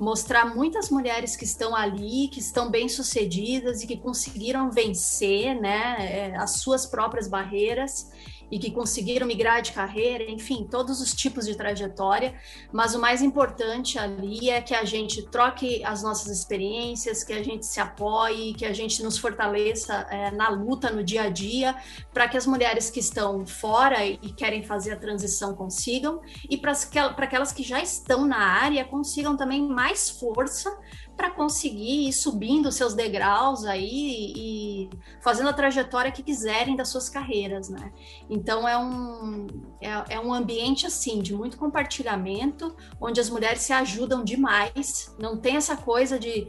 Mostrar 0.00 0.54
muitas 0.54 0.88
mulheres 0.88 1.36
que 1.36 1.44
estão 1.44 1.76
ali, 1.76 2.28
que 2.28 2.40
estão 2.40 2.70
bem 2.70 2.88
sucedidas 2.88 3.82
e 3.82 3.86
que 3.86 3.98
conseguiram 3.98 4.70
vencer, 4.70 5.54
né, 5.60 5.96
é, 6.00 6.36
as 6.36 6.60
suas 6.60 6.86
próprias 6.86 7.28
barreiras 7.28 8.10
e 8.50 8.58
que 8.58 8.70
conseguiram 8.70 9.26
migrar 9.26 9.62
de 9.62 9.72
carreira, 9.72 10.24
enfim, 10.30 10.66
todos 10.68 11.00
os 11.00 11.14
tipos 11.14 11.46
de 11.46 11.56
trajetória, 11.56 12.34
mas 12.72 12.94
o 12.94 13.00
mais 13.00 13.22
importante 13.22 13.98
ali 13.98 14.50
é 14.50 14.60
que 14.60 14.74
a 14.74 14.84
gente 14.84 15.22
troque 15.22 15.84
as 15.84 16.02
nossas 16.02 16.36
experiências, 16.36 17.22
que 17.22 17.32
a 17.32 17.42
gente 17.42 17.64
se 17.64 17.80
apoie, 17.80 18.54
que 18.54 18.64
a 18.64 18.72
gente 18.72 19.02
nos 19.02 19.18
fortaleça 19.18 20.06
é, 20.10 20.30
na 20.30 20.48
luta 20.48 20.90
no 20.90 21.04
dia 21.04 21.22
a 21.22 21.28
dia, 21.28 21.74
para 22.12 22.28
que 22.28 22.36
as 22.36 22.46
mulheres 22.46 22.90
que 22.90 23.00
estão 23.00 23.46
fora 23.46 24.04
e 24.04 24.16
querem 24.32 24.62
fazer 24.62 24.92
a 24.92 24.96
transição 24.96 25.54
consigam, 25.54 26.20
e 26.48 26.56
para 26.56 26.72
aquelas 27.18 27.52
que 27.52 27.62
já 27.62 27.80
estão 27.80 28.26
na 28.26 28.38
área 28.38 28.84
consigam 28.84 29.36
também 29.36 29.66
mais 29.66 30.10
força 30.10 30.76
para 31.16 31.30
conseguir 31.30 32.08
ir 32.08 32.12
subindo 32.12 32.72
seus 32.72 32.94
degraus 32.94 33.64
aí 33.64 34.32
e 34.36 34.90
fazendo 35.20 35.50
a 35.50 35.52
trajetória 35.52 36.10
que 36.10 36.22
quiserem 36.22 36.76
das 36.76 36.88
suas 36.88 37.08
carreiras, 37.08 37.68
né? 37.68 37.92
Então 38.28 38.66
é 38.66 38.76
um, 38.76 39.46
é, 39.80 40.14
é 40.14 40.20
um 40.20 40.32
ambiente 40.32 40.86
assim 40.86 41.20
de 41.20 41.34
muito 41.34 41.58
compartilhamento, 41.58 42.74
onde 43.00 43.20
as 43.20 43.28
mulheres 43.28 43.62
se 43.62 43.72
ajudam 43.72 44.24
demais, 44.24 45.14
não 45.18 45.36
tem 45.36 45.56
essa 45.56 45.76
coisa 45.76 46.18
de 46.18 46.48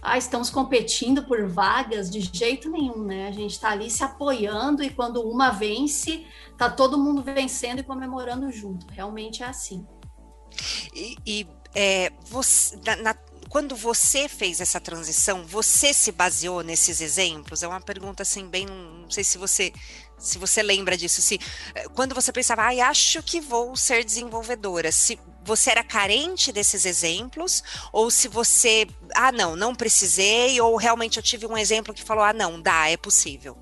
ah, 0.00 0.18
estamos 0.18 0.50
competindo 0.50 1.22
por 1.24 1.46
vagas 1.46 2.10
de 2.10 2.20
jeito 2.20 2.68
nenhum, 2.68 3.04
né? 3.04 3.28
A 3.28 3.30
gente 3.30 3.52
está 3.52 3.70
ali 3.70 3.88
se 3.88 4.02
apoiando 4.02 4.82
e 4.82 4.90
quando 4.90 5.22
uma 5.22 5.50
vence, 5.50 6.26
tá 6.58 6.68
todo 6.68 6.98
mundo 6.98 7.22
vencendo 7.22 7.78
e 7.78 7.84
comemorando 7.84 8.50
junto. 8.50 8.84
Realmente 8.92 9.44
é 9.44 9.46
assim. 9.46 9.86
E, 10.92 11.16
e 11.24 11.46
é, 11.74 12.10
você, 12.24 12.76
na, 12.84 12.96
na 12.96 13.14
quando 13.52 13.76
você 13.76 14.30
fez 14.30 14.62
essa 14.62 14.80
transição, 14.80 15.44
você 15.44 15.92
se 15.92 16.10
baseou 16.10 16.62
nesses 16.62 17.02
exemplos? 17.02 17.62
É 17.62 17.68
uma 17.68 17.82
pergunta 17.82 18.22
assim 18.22 18.46
bem, 18.46 18.64
não 18.64 19.10
sei 19.10 19.22
se 19.22 19.36
você 19.36 19.70
se 20.16 20.38
você 20.38 20.62
lembra 20.62 20.96
disso, 20.96 21.20
se 21.20 21.38
eh, 21.74 21.86
quando 21.94 22.14
você 22.14 22.32
pensava, 22.32 22.62
ah, 22.62 22.88
acho 22.88 23.22
que 23.22 23.42
vou 23.42 23.76
ser 23.76 24.04
desenvolvedora, 24.04 24.90
se 24.90 25.20
você 25.44 25.70
era 25.70 25.84
carente 25.84 26.50
desses 26.50 26.86
exemplos 26.86 27.62
ou 27.92 28.10
se 28.10 28.26
você, 28.26 28.86
ah, 29.14 29.30
não, 29.30 29.54
não 29.54 29.74
precisei 29.74 30.58
ou 30.58 30.74
realmente 30.76 31.18
eu 31.18 31.22
tive 31.22 31.44
um 31.44 31.58
exemplo 31.58 31.92
que 31.92 32.02
falou, 32.02 32.24
ah, 32.24 32.32
não, 32.32 32.58
dá, 32.58 32.88
é 32.88 32.96
possível. 32.96 33.58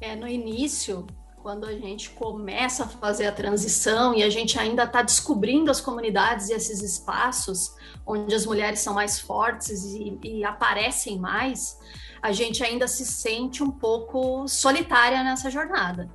É, 0.00 0.16
no 0.16 0.26
início, 0.26 1.06
quando 1.46 1.64
a 1.64 1.72
gente 1.74 2.10
começa 2.10 2.82
a 2.82 2.88
fazer 2.88 3.26
a 3.26 3.30
transição 3.30 4.12
e 4.12 4.24
a 4.24 4.28
gente 4.28 4.58
ainda 4.58 4.82
está 4.82 5.00
descobrindo 5.00 5.70
as 5.70 5.80
comunidades 5.80 6.48
e 6.48 6.54
esses 6.54 6.82
espaços 6.82 7.76
onde 8.04 8.34
as 8.34 8.44
mulheres 8.44 8.80
são 8.80 8.94
mais 8.94 9.20
fortes 9.20 9.84
e, 9.84 10.18
e, 10.24 10.44
aparecem 10.44 11.20
mais, 11.20 11.78
a 12.20 12.32
gente 12.32 12.64
ainda 12.64 12.88
se 12.88 13.06
sente 13.06 13.62
um 13.62 13.70
pouco 13.70 14.48
solitária 14.48 15.22
nessa 15.22 15.48
jornada. 15.48 16.10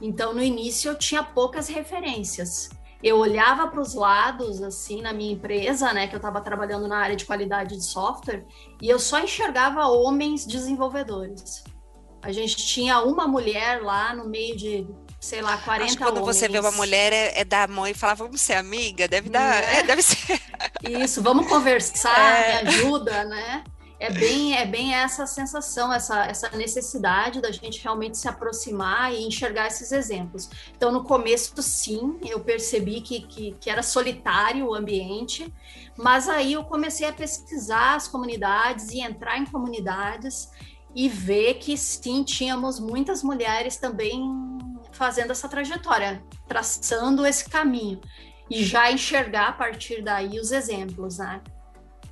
Então, 0.00 0.32
no 0.32 0.42
início, 0.42 0.92
eu 0.92 0.94
tinha 0.96 1.22
poucas 1.22 1.68
referências. 1.68 2.70
Eu 3.02 3.18
olhava 3.18 3.66
para 3.68 3.82
os 3.82 3.92
lados, 3.92 4.62
assim, 4.62 5.02
na 5.02 5.12
minha 5.12 5.34
empresa, 5.34 5.92
né, 5.92 6.08
que 6.08 6.14
eu 6.14 6.20
estava 6.24 6.40
trabalhando 6.40 6.88
na 6.88 6.96
área 6.96 7.16
de 7.16 7.26
qualidade 7.26 7.76
de 7.76 7.84
software, 7.84 8.46
e 8.80 8.88
eu 8.88 8.98
só 8.98 9.20
enxergava 9.20 9.86
homens 9.88 10.46
desenvolvedores. 10.46 11.64
A 12.22 12.32
gente 12.32 12.56
tinha 12.56 13.00
uma 13.00 13.26
mulher 13.26 13.82
lá 13.82 14.14
no 14.14 14.28
meio 14.28 14.56
de, 14.56 14.86
sei 15.18 15.40
lá, 15.40 15.56
40 15.56 15.84
Acho 15.84 15.96
que 15.96 16.02
quando 16.02 16.18
homens. 16.18 16.36
você 16.36 16.48
vê 16.48 16.58
uma 16.58 16.70
mulher 16.72 17.12
é, 17.12 17.40
é 17.40 17.44
dar 17.44 17.68
a 17.68 17.72
mão 17.72 17.86
e 17.86 17.94
falar, 17.94 18.14
vamos 18.14 18.40
ser 18.40 18.54
amiga, 18.54 19.08
deve 19.08 19.30
dar, 19.30 19.62
é? 19.62 19.78
É, 19.78 19.82
deve 19.82 20.02
ser. 20.02 20.40
Isso, 20.86 21.22
vamos 21.22 21.46
conversar, 21.46 22.18
é. 22.18 22.62
me 22.62 22.68
ajuda, 22.68 23.24
né? 23.24 23.64
É 24.00 24.10
bem, 24.10 24.56
é 24.56 24.64
bem 24.64 24.94
essa 24.94 25.26
sensação, 25.26 25.92
essa, 25.92 26.24
essa 26.24 26.48
necessidade 26.56 27.38
da 27.42 27.52
gente 27.52 27.82
realmente 27.82 28.16
se 28.16 28.26
aproximar 28.26 29.12
e 29.12 29.26
enxergar 29.26 29.66
esses 29.66 29.92
exemplos. 29.92 30.48
Então, 30.74 30.90
no 30.90 31.04
começo, 31.04 31.60
sim, 31.60 32.18
eu 32.24 32.40
percebi 32.40 33.02
que, 33.02 33.20
que, 33.20 33.52
que 33.60 33.68
era 33.68 33.82
solitário 33.82 34.66
o 34.66 34.74
ambiente, 34.74 35.52
mas 35.98 36.30
aí 36.30 36.54
eu 36.54 36.64
comecei 36.64 37.06
a 37.06 37.12
pesquisar 37.12 37.94
as 37.94 38.08
comunidades 38.08 38.88
e 38.88 39.00
entrar 39.00 39.36
em 39.36 39.44
comunidades 39.44 40.48
e 40.94 41.08
ver 41.08 41.54
que 41.54 41.76
sim, 41.76 42.22
tínhamos 42.22 42.80
muitas 42.80 43.22
mulheres 43.22 43.76
também 43.76 44.22
fazendo 44.92 45.30
essa 45.30 45.48
trajetória, 45.48 46.22
traçando 46.48 47.24
esse 47.24 47.48
caminho 47.48 48.00
e 48.50 48.64
já 48.64 48.90
enxergar 48.90 49.48
a 49.48 49.52
partir 49.52 50.02
daí 50.02 50.38
os 50.40 50.50
exemplos, 50.50 51.18
né? 51.18 51.40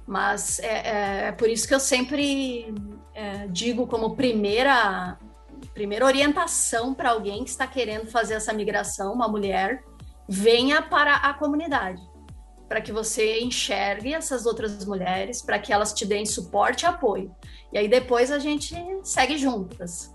Mas 0.07 0.59
é, 0.61 0.67
é, 0.67 1.29
é 1.29 1.33
por 1.33 1.49
isso 1.49 1.67
que 1.67 1.75
eu 1.75 1.81
sempre 1.81 2.73
é, 3.15 3.47
digo 3.49 3.87
como 3.87 4.17
primeira 4.17 5.19
primeira 5.75 6.05
orientação 6.05 6.95
para 6.95 7.11
alguém 7.11 7.45
que 7.45 7.51
está 7.51 7.67
querendo 7.67 8.07
fazer 8.07 8.35
essa 8.35 8.53
migração, 8.53 9.13
uma 9.13 9.29
mulher, 9.29 9.85
venha 10.29 10.83
para 10.83 11.17
a 11.17 11.35
comunidade 11.35 12.01
para 12.69 12.83
que 12.83 12.93
você 12.93 13.41
enxergue 13.41 14.13
essas 14.13 14.45
outras 14.45 14.85
mulheres, 14.85 15.41
para 15.41 15.59
que 15.59 15.73
elas 15.73 15.93
te 15.93 16.05
deem 16.05 16.27
suporte 16.27 16.83
e 16.83 16.87
apoio. 16.87 17.35
E 17.73 17.79
aí 17.79 17.89
depois 17.89 18.31
a 18.31 18.39
gente 18.39 18.75
segue 19.03 19.37
juntas. 19.37 20.13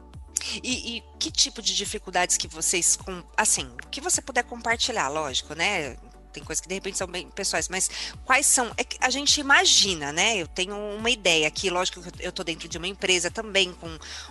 E, 0.62 0.98
e, 0.98 1.04
que 1.20 1.32
tipo 1.32 1.62
de 1.62 1.76
dificuldades 1.76 2.38
que 2.38 2.48
vocês, 2.48 2.98
assim, 3.38 3.70
que 3.90 4.02
você 4.02 4.22
puder 4.22 4.44
compartilhar, 4.44 5.08
lógico, 5.08 5.54
né? 5.54 5.96
Tem 6.34 6.44
coisas 6.44 6.60
que 6.60 6.68
de 6.68 6.74
repente 6.74 6.98
são 6.98 7.06
bem 7.06 7.30
pessoais, 7.30 7.70
mas 7.70 7.90
quais 8.26 8.48
são? 8.48 8.72
É 8.76 8.84
que 8.84 8.98
a 9.00 9.10
gente 9.12 9.40
imagina, 9.40 10.12
né? 10.12 10.36
Eu 10.36 10.48
tenho 10.48 10.76
uma 10.76 11.10
ideia 11.12 11.48
aqui, 11.48 11.70
lógico 11.70 12.02
que 12.02 12.26
eu 12.26 12.30
estou 12.30 12.44
dentro 12.44 12.68
de 12.68 12.76
uma 12.76 12.88
empresa 12.88 13.30
também 13.30 13.72
com 13.74 13.88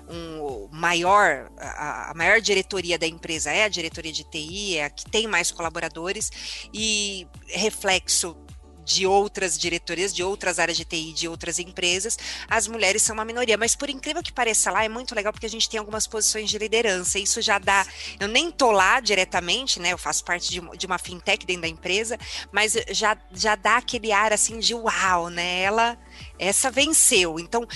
um 0.09 0.69
maior, 0.73 1.49
a, 1.57 2.11
a, 2.11 2.15
maior 2.15 2.41
diretoria 2.41 2.99
da 2.99 3.07
empresa 3.07 3.53
é 3.53 3.63
a 3.63 3.69
diretoria 3.69 4.13
de 4.13 4.25
TI, 4.25 4.79
é 4.79 4.87
a 4.87 4.91
que 4.91 5.09
tem 5.09 5.29
mais 5.29 5.53
colaboradores, 5.53 6.31
e 6.75 7.27
reflexo 7.47 8.37
de 8.85 9.07
outras 9.07 9.59
diretorias, 9.59 10.15
de 10.15 10.23
outras 10.23 10.59
áreas 10.59 10.77
de 10.77 10.85
TI, 10.85 11.13
de 11.13 11.29
outras 11.29 11.59
empresas, 11.59 12.19
as 12.49 12.67
mulheres 12.67 13.03
são 13.03 13.15
uma 13.15 13.25
minoria. 13.25 13.57
Mas 13.57 13.75
por 13.75 13.89
incrível 13.89 14.23
que 14.23 14.33
pareça 14.33 14.71
lá, 14.71 14.85
é 14.85 14.89
muito 14.89 15.15
legal 15.15 15.33
porque 15.33 15.47
a 15.47 15.51
gente 15.51 15.69
tem 15.69 15.79
algumas 15.79 16.07
posições 16.07 16.51
de 16.51 16.59
liderança. 16.59 17.19
Isso 17.19 17.41
já 17.41 17.59
dá. 17.59 17.87
Eu 18.19 18.29
nem 18.29 18.51
tô 18.51 18.71
lá 18.71 19.01
diretamente, 19.01 19.81
né? 19.81 19.93
Eu 19.93 19.99
faço 19.99 20.25
parte 20.25 20.51
de, 20.51 20.61
de 20.77 20.87
uma 20.87 20.99
fintech 20.99 21.47
dentro 21.47 21.63
da 21.63 21.69
empresa, 21.69 22.19
mas 22.51 22.77
já, 22.91 23.17
já 23.33 23.55
dá 23.55 23.77
aquele 23.77 24.13
ar 24.13 24.33
assim 24.33 24.59
de 24.59 24.75
uau, 24.75 25.29
né? 25.29 25.63
Ela 25.63 25.99
essa 26.39 26.71
venceu. 26.71 27.39
Então, 27.39 27.67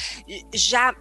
já 0.53 0.95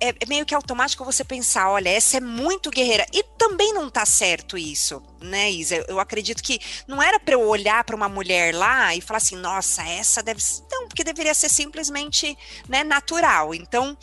é, 0.00 0.10
é, 0.10 0.26
meio 0.28 0.44
que 0.44 0.54
automático 0.54 1.04
você 1.04 1.24
pensar, 1.24 1.70
olha, 1.70 1.88
essa 1.88 2.18
é 2.18 2.20
muito 2.20 2.70
guerreira. 2.70 3.06
E 3.12 3.22
também 3.38 3.72
não 3.72 3.88
tá 3.90 4.04
certo 4.04 4.56
isso, 4.58 5.02
né, 5.20 5.50
Isa? 5.50 5.84
Eu 5.88 5.98
acredito 5.98 6.42
que 6.42 6.58
não 6.86 7.02
era 7.02 7.18
para 7.18 7.34
eu 7.34 7.42
olhar 7.46 7.82
para 7.84 7.96
uma 7.96 8.08
mulher 8.08 8.54
lá 8.54 8.94
e 8.94 9.00
falar 9.00 9.18
assim, 9.18 9.36
nossa, 9.36 9.82
essa 9.82 10.22
deve 10.22 10.42
ser. 10.42 10.64
Não, 10.70 10.88
porque 10.88 11.04
deveria 11.04 11.34
ser 11.34 11.48
simplesmente 11.48 12.36
né, 12.68 12.84
natural. 12.84 13.54
Então, 13.54 13.96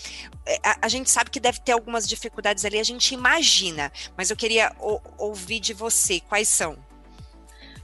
é, 0.46 0.60
a, 0.64 0.78
a 0.84 0.88
gente 0.88 1.10
sabe 1.10 1.30
que 1.30 1.40
deve 1.40 1.60
ter 1.60 1.74
algumas 1.74 2.08
dificuldades 2.08 2.66
ali, 2.66 2.80
a 2.80 2.84
gente 2.84 3.14
imagina. 3.14 3.92
Mas 4.18 4.30
eu 4.30 4.36
queria 4.36 4.76
ouvir 5.18 5.60
de 5.60 5.74
você, 5.74 6.20
quais 6.20 6.50
são? 6.50 6.78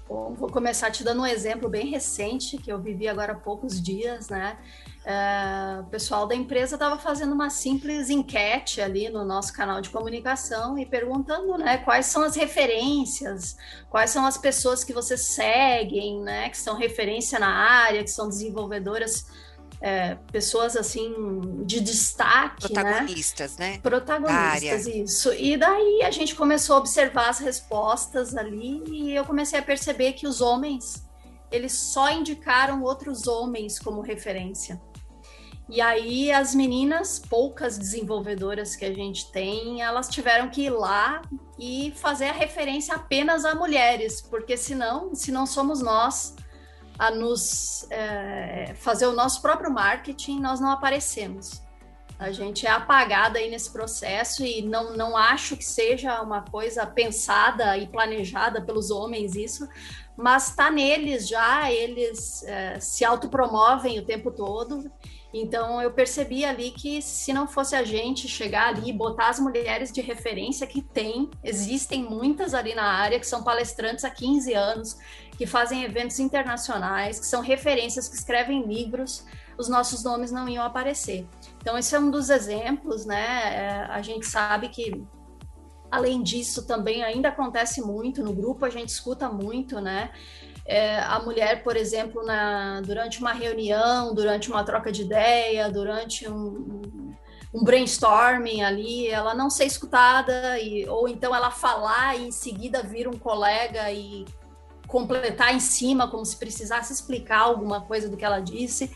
Bom, 0.07 0.33
vou 0.33 0.49
começar 0.49 0.89
te 0.89 1.03
dando 1.03 1.21
um 1.21 1.25
exemplo 1.25 1.69
bem 1.69 1.85
recente 1.85 2.57
que 2.57 2.71
eu 2.71 2.81
vivi 2.81 3.07
agora 3.07 3.33
há 3.33 3.35
poucos 3.35 3.79
dias, 3.79 4.27
né? 4.27 4.57
Uh, 5.05 5.81
o 5.81 5.85
pessoal 5.85 6.27
da 6.27 6.35
empresa 6.35 6.75
estava 6.75 6.97
fazendo 6.97 7.33
uma 7.33 7.49
simples 7.49 8.09
enquete 8.09 8.81
ali 8.81 9.09
no 9.09 9.23
nosso 9.23 9.53
canal 9.53 9.79
de 9.79 9.89
comunicação 9.89 10.77
e 10.77 10.85
perguntando, 10.85 11.57
né, 11.57 11.77
quais 11.77 12.07
são 12.07 12.21
as 12.21 12.35
referências, 12.35 13.55
quais 13.89 14.09
são 14.09 14.25
as 14.25 14.37
pessoas 14.37 14.83
que 14.83 14.91
vocês 14.91 15.21
seguem, 15.21 16.19
né, 16.21 16.49
que 16.49 16.57
são 16.57 16.75
referência 16.75 17.39
na 17.39 17.47
área, 17.47 18.03
que 18.03 18.11
são 18.11 18.27
desenvolvedoras 18.27 19.25
é, 19.81 20.15
pessoas 20.31 20.75
assim 20.75 21.63
de 21.65 21.79
destaque, 21.79 22.73
né? 22.73 22.81
protagonistas, 22.81 23.57
né? 23.57 23.71
né? 23.71 23.79
Protagonistas, 23.81 24.85
isso. 24.85 25.33
E 25.33 25.55
daí 25.55 26.01
a 26.03 26.11
gente 26.11 26.35
começou 26.35 26.75
a 26.75 26.79
observar 26.79 27.29
as 27.29 27.39
respostas 27.39 28.35
ali 28.35 28.83
e 28.87 29.15
eu 29.15 29.23
comecei 29.23 29.57
a 29.57 29.63
perceber 29.63 30.13
que 30.13 30.27
os 30.27 30.41
homens 30.41 31.07
eles 31.51 31.73
só 31.73 32.11
indicaram 32.11 32.83
outros 32.83 33.27
homens 33.27 33.79
como 33.79 34.01
referência. 34.01 34.79
E 35.69 35.79
aí 35.81 36.31
as 36.31 36.55
meninas, 36.55 37.19
poucas 37.19 37.77
desenvolvedoras 37.77 38.75
que 38.75 38.85
a 38.85 38.93
gente 38.93 39.31
tem, 39.31 39.83
elas 39.83 40.09
tiveram 40.09 40.49
que 40.49 40.63
ir 40.63 40.71
lá 40.71 41.21
e 41.59 41.93
fazer 41.95 42.29
a 42.29 42.33
referência 42.33 42.95
apenas 42.95 43.45
a 43.45 43.53
mulheres, 43.53 44.19
porque 44.19 44.57
senão, 44.57 45.13
se 45.13 45.31
não 45.31 45.45
somos 45.45 45.79
nós 45.79 46.35
a 46.97 47.11
nos 47.11 47.85
é, 47.91 48.73
fazer 48.79 49.05
o 49.05 49.13
nosso 49.13 49.43
próprio 49.43 49.71
marketing, 49.71 50.39
nós 50.39 50.59
não 50.59 50.71
aparecemos. 50.71 51.61
A 52.17 52.31
gente 52.31 52.65
é 52.65 52.69
apagada 52.69 53.39
aí 53.39 53.49
nesse 53.49 53.71
processo 53.71 54.43
e 54.43 54.61
não, 54.63 54.97
não 54.97 55.15
acho 55.15 55.55
que 55.55 55.63
seja 55.63 56.19
uma 56.21 56.41
coisa 56.41 56.85
pensada 56.85 57.77
e 57.77 57.87
planejada 57.87 58.61
pelos 58.61 58.89
homens 58.89 59.35
isso, 59.35 59.69
mas 60.17 60.49
está 60.49 60.69
neles 60.69 61.29
já, 61.29 61.71
eles 61.71 62.43
é, 62.43 62.77
se 62.79 63.05
autopromovem 63.05 63.99
o 63.99 64.05
tempo 64.05 64.31
todo. 64.31 64.91
Então 65.33 65.81
eu 65.81 65.91
percebi 65.91 66.43
ali 66.43 66.71
que 66.71 67.01
se 67.01 67.31
não 67.31 67.47
fosse 67.47 67.75
a 67.75 67.83
gente 67.83 68.27
chegar 68.27 68.69
ali 68.69 68.89
e 68.89 68.93
botar 68.93 69.29
as 69.29 69.39
mulheres 69.39 69.91
de 69.91 70.01
referência 70.01 70.65
que 70.65 70.81
tem, 70.81 71.29
existem 71.43 72.03
muitas 72.03 72.53
ali 72.53 72.73
na 72.73 72.85
área 72.85 73.19
que 73.19 73.27
são 73.27 73.43
palestrantes 73.43 74.03
há 74.03 74.09
15 74.09 74.53
anos, 74.53 74.97
que 75.37 75.45
fazem 75.45 75.83
eventos 75.83 76.19
internacionais, 76.19 77.19
que 77.19 77.25
são 77.25 77.41
referências, 77.41 78.09
que 78.09 78.15
escrevem 78.15 78.65
livros, 78.65 79.23
os 79.57 79.69
nossos 79.69 80.03
nomes 80.03 80.31
não 80.31 80.49
iam 80.49 80.63
aparecer. 80.63 81.27
Então, 81.61 81.77
esse 81.77 81.95
é 81.95 81.99
um 81.99 82.09
dos 82.09 82.29
exemplos, 82.29 83.05
né? 83.05 83.55
É, 83.55 83.69
a 83.89 84.01
gente 84.01 84.25
sabe 84.25 84.69
que, 84.69 85.05
além 85.91 86.23
disso, 86.23 86.65
também 86.65 87.03
ainda 87.03 87.29
acontece 87.29 87.81
muito 87.81 88.23
no 88.23 88.33
grupo, 88.33 88.65
a 88.65 88.69
gente 88.69 88.89
escuta 88.89 89.29
muito, 89.29 89.79
né? 89.81 90.11
É, 90.71 90.99
a 90.99 91.17
mulher, 91.17 91.63
por 91.63 91.75
exemplo, 91.75 92.23
na, 92.23 92.79
durante 92.81 93.19
uma 93.19 93.33
reunião, 93.33 94.13
durante 94.13 94.51
uma 94.51 94.63
troca 94.63 94.91
de 94.91 95.01
ideia, 95.01 95.67
durante 95.67 96.29
um, 96.29 97.15
um 97.51 97.63
brainstorming 97.63 98.61
ali, 98.61 99.07
ela 99.07 99.33
não 99.33 99.49
ser 99.49 99.65
escutada, 99.65 100.59
e, 100.59 100.87
ou 100.87 101.09
então 101.09 101.35
ela 101.35 101.49
falar 101.49 102.15
e 102.19 102.27
em 102.27 102.31
seguida 102.31 102.83
vir 102.83 103.07
um 103.07 103.17
colega 103.17 103.91
e 103.91 104.25
completar 104.87 105.55
em 105.55 105.59
cima, 105.59 106.07
como 106.07 106.23
se 106.23 106.37
precisasse 106.37 106.93
explicar 106.93 107.39
alguma 107.39 107.81
coisa 107.81 108.07
do 108.07 108.15
que 108.15 108.23
ela 108.23 108.39
disse. 108.39 108.91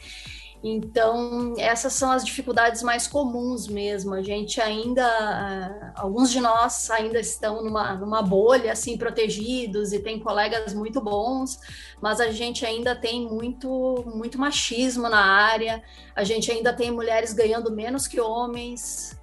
Então, 0.64 1.56
essas 1.58 1.92
são 1.92 2.10
as 2.10 2.24
dificuldades 2.24 2.82
mais 2.82 3.06
comuns 3.06 3.68
mesmo. 3.68 4.14
A 4.14 4.22
gente 4.22 4.62
ainda, 4.62 5.06
ah, 5.06 5.92
alguns 5.96 6.32
de 6.32 6.40
nós 6.40 6.90
ainda 6.90 7.20
estão 7.20 7.62
numa, 7.62 7.96
numa 7.96 8.22
bolha, 8.22 8.72
assim, 8.72 8.98
protegidos 8.98 9.92
e 9.92 10.00
tem 10.00 10.22
colegas 10.22 10.74
muito 10.74 11.02
bons, 11.02 11.60
mas 12.02 12.22
a 12.22 12.32
gente 12.32 12.66
ainda 12.66 12.96
tem 12.96 13.28
muito, 13.28 14.06
muito 14.16 14.40
machismo 14.40 15.10
na 15.10 15.20
área, 15.20 15.84
a 16.16 16.24
gente 16.24 16.50
ainda 16.50 16.72
tem 16.72 16.90
mulheres 16.92 17.34
ganhando 17.34 17.70
menos 17.70 18.08
que 18.08 18.22
homens, 18.22 19.20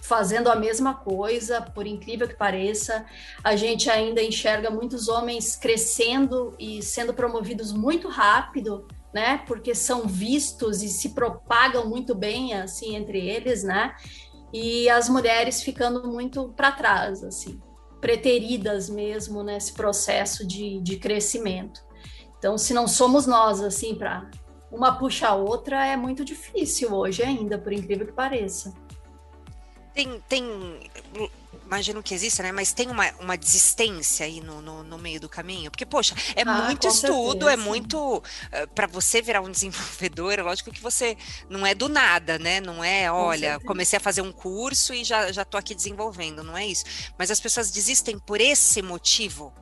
fazendo 0.00 0.50
a 0.50 0.56
mesma 0.56 0.94
coisa, 0.94 1.60
por 1.60 1.86
incrível 1.86 2.26
que 2.26 2.34
pareça. 2.34 3.06
A 3.44 3.54
gente 3.54 3.88
ainda 3.88 4.20
enxerga 4.20 4.68
muitos 4.68 5.06
homens 5.06 5.54
crescendo 5.54 6.52
e 6.58 6.82
sendo 6.82 7.14
promovidos 7.14 7.70
muito 7.72 8.08
rápido, 8.08 8.88
né? 9.12 9.38
Porque 9.46 9.74
são 9.74 10.06
vistos 10.06 10.82
e 10.82 10.88
se 10.88 11.10
propagam 11.10 11.88
muito 11.88 12.14
bem 12.14 12.54
assim 12.54 12.94
entre 12.94 13.18
eles, 13.28 13.62
né? 13.62 13.94
E 14.52 14.88
as 14.88 15.08
mulheres 15.08 15.62
ficando 15.62 16.08
muito 16.08 16.48
para 16.56 16.72
trás, 16.72 17.22
assim, 17.22 17.60
preteridas 18.00 18.88
mesmo 18.88 19.42
nesse 19.42 19.72
processo 19.72 20.46
de, 20.46 20.80
de 20.80 20.96
crescimento. 20.96 21.84
Então, 22.38 22.56
se 22.56 22.72
não 22.72 22.88
somos 22.88 23.26
nós 23.26 23.60
assim 23.60 23.94
para 23.94 24.30
uma 24.70 24.96
puxa 24.96 25.28
a 25.28 25.34
outra, 25.34 25.86
é 25.86 25.96
muito 25.96 26.24
difícil 26.24 26.94
hoje 26.94 27.22
ainda, 27.22 27.58
por 27.58 27.72
incrível 27.72 28.06
que 28.06 28.12
pareça. 28.12 28.72
Tem, 29.92 30.20
tem, 30.28 30.44
imagino 31.66 32.02
que 32.02 32.14
exista, 32.14 32.42
né? 32.42 32.52
Mas 32.52 32.72
tem 32.72 32.88
uma, 32.88 33.10
uma 33.20 33.36
desistência 33.36 34.26
aí 34.26 34.40
no, 34.40 34.60
no, 34.60 34.82
no 34.82 34.98
meio 34.98 35.20
do 35.20 35.28
caminho? 35.28 35.70
Porque, 35.70 35.86
poxa, 35.86 36.14
é 36.34 36.42
ah, 36.42 36.62
muito 36.62 36.86
estudo, 36.88 37.48
é 37.48 37.50
certeza. 37.50 37.52
é 37.52 37.56
muito. 37.56 38.18
Uh, 38.18 38.22
eh, 38.52 38.66
para 38.66 38.86
você 38.86 39.22
virar 39.22 39.40
um 39.40 39.50
desenvolvedor, 39.50 40.38
é 40.38 40.42
lógico 40.42 40.70
que 40.70 40.80
você 40.80 41.16
não 41.48 41.66
é 41.66 41.74
do 41.74 41.88
nada, 41.88 42.38
né? 42.38 42.60
Não 42.60 42.82
é, 42.82 43.10
olha, 43.10 43.60
comecei 43.60 43.96
a 43.96 44.00
fazer 44.00 44.22
um 44.22 44.32
curso 44.32 44.92
e 44.92 45.04
já, 45.04 45.30
já 45.32 45.44
tô 45.44 45.56
aqui 45.56 45.74
desenvolvendo, 45.74 46.42
não 46.42 46.56
é 46.56 46.66
isso. 46.66 46.84
Mas 47.18 47.30
as 47.30 47.40
pessoas 47.40 47.70
desistem 47.70 48.18
por 48.18 48.40
esse 48.40 48.82
motivo? 48.82 49.52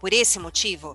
Por 0.00 0.12
esse 0.12 0.38
motivo? 0.38 0.94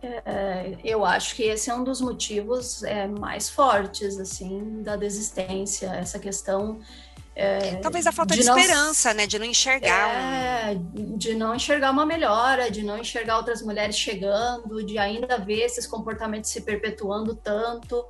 É, 0.00 0.78
eu 0.84 1.04
acho 1.04 1.34
que 1.34 1.42
esse 1.42 1.70
é 1.70 1.74
um 1.74 1.82
dos 1.82 2.00
motivos 2.00 2.84
é, 2.84 3.08
mais 3.08 3.48
fortes, 3.48 4.18
assim, 4.18 4.82
da 4.82 4.94
desistência, 4.94 5.88
essa 5.88 6.20
questão 6.20 6.80
é, 7.40 7.76
Talvez 7.76 8.04
a 8.04 8.10
falta 8.10 8.34
de, 8.34 8.40
de 8.40 8.46
não, 8.46 8.58
esperança, 8.58 9.14
né? 9.14 9.24
De 9.24 9.38
não 9.38 9.46
enxergar. 9.46 10.12
É, 10.12 10.70
um... 10.72 11.16
De 11.16 11.34
não 11.34 11.54
enxergar 11.54 11.92
uma 11.92 12.04
melhora, 12.04 12.68
de 12.68 12.82
não 12.82 12.98
enxergar 12.98 13.36
outras 13.36 13.62
mulheres 13.62 13.96
chegando, 13.96 14.84
de 14.84 14.98
ainda 14.98 15.38
ver 15.38 15.60
esses 15.60 15.86
comportamentos 15.86 16.50
se 16.50 16.62
perpetuando 16.62 17.36
tanto, 17.36 18.04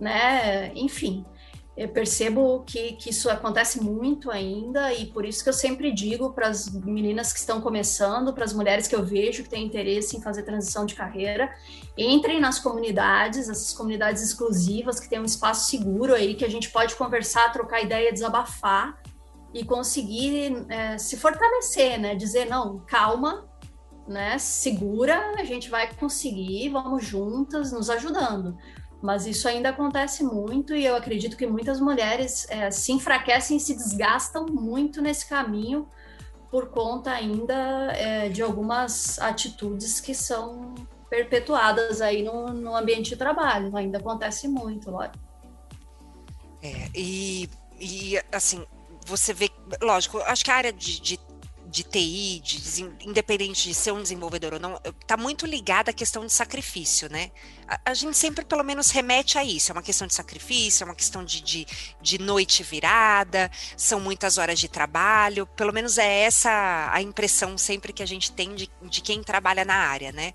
né? 0.00 0.72
Enfim 0.74 1.26
eu 1.76 1.88
percebo 1.88 2.62
que, 2.66 2.92
que 2.92 3.10
isso 3.10 3.30
acontece 3.30 3.82
muito 3.82 4.30
ainda 4.30 4.92
e 4.92 5.06
por 5.06 5.24
isso 5.24 5.42
que 5.42 5.48
eu 5.48 5.54
sempre 5.54 5.92
digo 5.92 6.32
para 6.32 6.48
as 6.48 6.68
meninas 6.68 7.32
que 7.32 7.38
estão 7.38 7.60
começando, 7.60 8.34
para 8.34 8.44
as 8.44 8.52
mulheres 8.52 8.88
que 8.88 8.94
eu 8.94 9.04
vejo 9.04 9.44
que 9.44 9.48
têm 9.48 9.64
interesse 9.64 10.16
em 10.16 10.20
fazer 10.20 10.42
transição 10.42 10.84
de 10.84 10.94
carreira, 10.94 11.50
entrem 11.96 12.40
nas 12.40 12.58
comunidades, 12.58 13.48
essas 13.48 13.72
comunidades 13.72 14.22
exclusivas 14.22 14.98
que 14.98 15.08
tem 15.08 15.20
um 15.20 15.24
espaço 15.24 15.70
seguro 15.70 16.14
aí 16.14 16.34
que 16.34 16.44
a 16.44 16.50
gente 16.50 16.70
pode 16.70 16.96
conversar, 16.96 17.52
trocar 17.52 17.82
ideia, 17.82 18.12
desabafar 18.12 19.00
e 19.54 19.64
conseguir 19.64 20.66
é, 20.68 20.98
se 20.98 21.16
fortalecer, 21.16 21.98
né? 21.98 22.14
Dizer 22.14 22.46
não, 22.46 22.80
calma, 22.80 23.48
né? 24.06 24.38
Segura, 24.38 25.34
a 25.38 25.44
gente 25.44 25.70
vai 25.70 25.92
conseguir, 25.94 26.68
vamos 26.68 27.04
juntas, 27.04 27.72
nos 27.72 27.88
ajudando 27.88 28.56
mas 29.02 29.26
isso 29.26 29.48
ainda 29.48 29.70
acontece 29.70 30.22
muito 30.22 30.74
e 30.74 30.84
eu 30.84 30.94
acredito 30.94 31.36
que 31.36 31.46
muitas 31.46 31.80
mulheres 31.80 32.46
é, 32.50 32.70
se 32.70 32.92
enfraquecem 32.92 33.56
e 33.56 33.60
se 33.60 33.74
desgastam 33.74 34.46
muito 34.46 35.00
nesse 35.00 35.26
caminho 35.26 35.88
por 36.50 36.68
conta 36.68 37.12
ainda 37.12 37.92
é, 37.92 38.28
de 38.28 38.42
algumas 38.42 39.18
atitudes 39.18 40.00
que 40.00 40.14
são 40.14 40.74
perpetuadas 41.08 42.00
aí 42.00 42.22
no, 42.22 42.48
no 42.48 42.76
ambiente 42.76 43.10
de 43.10 43.16
trabalho. 43.16 43.74
Ainda 43.76 43.98
acontece 43.98 44.48
muito, 44.48 44.90
lógico. 44.90 45.18
É, 46.62 46.88
e, 46.94 47.48
e 47.78 48.20
assim, 48.32 48.66
você 49.06 49.32
vê, 49.32 49.48
lógico, 49.80 50.18
acho 50.18 50.44
que 50.44 50.50
a 50.50 50.56
área 50.56 50.72
de, 50.72 51.00
de 51.00 51.18
de 51.70 51.84
TI, 51.84 52.40
de, 52.40 52.82
independente 53.08 53.68
de 53.68 53.74
ser 53.74 53.92
um 53.92 54.02
desenvolvedor 54.02 54.54
ou 54.54 54.60
não, 54.60 54.80
está 55.00 55.16
muito 55.16 55.46
ligada 55.46 55.90
à 55.90 55.94
questão 55.94 56.26
de 56.26 56.32
sacrifício, 56.32 57.08
né? 57.10 57.30
A, 57.68 57.80
a, 57.86 57.94
gente 57.94 58.16
sempre, 58.16 58.44
pelo 58.44 58.64
menos, 58.64 58.90
remete 58.90 59.38
a 59.38 59.44
isso. 59.44 59.70
É 59.70 59.72
uma 59.72 59.82
questão 59.82 60.06
de 60.06 60.14
sacrifício, 60.14 60.82
é 60.82 60.86
uma 60.86 60.94
questão 60.94 61.24
de, 61.24 61.40
de, 61.40 61.66
de 62.02 62.18
noite 62.18 62.64
virada, 62.64 63.50
são 63.76 64.00
muitas 64.00 64.36
horas 64.36 64.58
de 64.58 64.68
trabalho. 64.68 65.46
Pelo 65.46 65.72
menos 65.72 65.96
é 65.96 66.22
essa 66.22 66.90
a 66.92 67.00
impressão 67.00 67.56
sempre 67.56 67.92
que 67.92 68.02
a 68.02 68.06
gente 68.06 68.32
tem 68.32 68.54
de, 68.54 68.68
de 68.82 69.00
quem 69.00 69.22
trabalha 69.22 69.64
na 69.64 69.76
área, 69.76 70.10
né? 70.10 70.34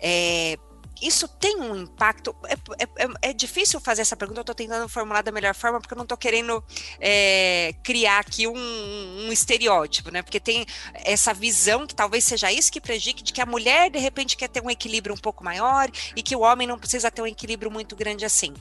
É, 0.00 0.58
isso 1.04 1.28
tem 1.28 1.60
um 1.60 1.76
impacto. 1.76 2.34
É, 2.46 2.54
é, 2.54 3.04
é, 3.04 3.30
é 3.30 3.32
difícil 3.32 3.78
fazer 3.78 4.02
essa 4.02 4.16
pergunta, 4.16 4.40
eu 4.40 4.42
estou 4.42 4.54
tentando 4.54 4.88
formular 4.88 5.22
da 5.22 5.30
melhor 5.30 5.54
forma, 5.54 5.78
porque 5.78 5.92
eu 5.92 5.96
não 5.96 6.04
estou 6.04 6.16
querendo 6.16 6.64
é, 6.98 7.74
criar 7.82 8.20
aqui 8.20 8.46
um, 8.46 8.56
um, 8.56 9.30
estereótipo, 9.30 10.10
né? 10.10 10.22
Porque 10.22 10.40
tem 10.40 10.64
essa 10.94 11.34
visão 11.34 11.86
que 11.86 11.94
talvez 11.94 12.24
seja 12.24 12.50
isso 12.50 12.72
que 12.72 12.80
prejudique, 12.80 13.22
de 13.22 13.32
que 13.32 13.40
a 13.40 13.46
mulher, 13.46 13.90
de 13.90 13.98
repente, 13.98 14.36
quer 14.36 14.48
ter 14.48 14.62
um 14.62 14.70
equilíbrio 14.70 15.14
um 15.14 15.18
pouco 15.18 15.44
maior 15.44 15.90
e 16.16 16.22
que 16.22 16.34
o 16.34 16.40
homem 16.40 16.66
não 16.66 16.78
precisa 16.78 17.10
ter 17.10 17.20
um 17.20 17.26
equilíbrio 17.26 17.70
muito 17.70 17.94
grande 17.94 18.24
assim. 18.24 18.54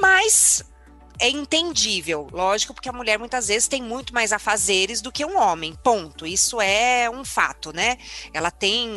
Mas 0.00 0.64
é 1.22 1.30
entendível, 1.30 2.26
lógico, 2.32 2.74
porque 2.74 2.88
a 2.88 2.92
mulher 2.92 3.16
muitas 3.16 3.46
vezes 3.46 3.68
tem 3.68 3.80
muito 3.80 4.12
mais 4.12 4.32
afazeres 4.32 5.00
do 5.00 5.12
que 5.12 5.24
um 5.24 5.38
homem, 5.38 5.72
ponto. 5.72 6.26
Isso 6.26 6.60
é 6.60 7.08
um 7.08 7.24
fato, 7.24 7.72
né? 7.72 7.96
Ela 8.34 8.50
tem 8.50 8.88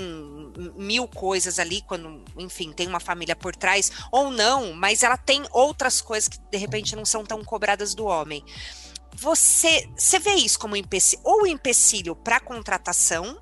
mil 0.76 1.08
coisas 1.08 1.60
ali, 1.60 1.84
quando, 1.84 2.26
enfim, 2.36 2.74
tem 2.74 2.88
uma 2.88 3.00
família 3.00 3.36
por 3.36 3.56
trás, 3.56 3.92
ou 4.12 4.32
não, 4.32 4.74
mas 4.74 5.04
ela 5.04 5.18
tem 5.18 5.44
outras 5.52 6.02
coisas 6.02 6.28
que 6.28 6.40
de 6.40 6.58
repente 6.58 6.96
não 6.96 7.06
são 7.06 7.24
tão 7.24 7.44
cobradas 7.44 7.94
do 7.94 8.06
homem. 8.06 8.44
Você, 9.14 9.88
você 9.96 10.18
vê 10.18 10.34
isso 10.34 10.58
como 10.58 10.76
empecilho, 10.76 11.22
ou 11.24 11.46
empecilho 11.46 12.16
para 12.16 12.40
contratação, 12.40 13.40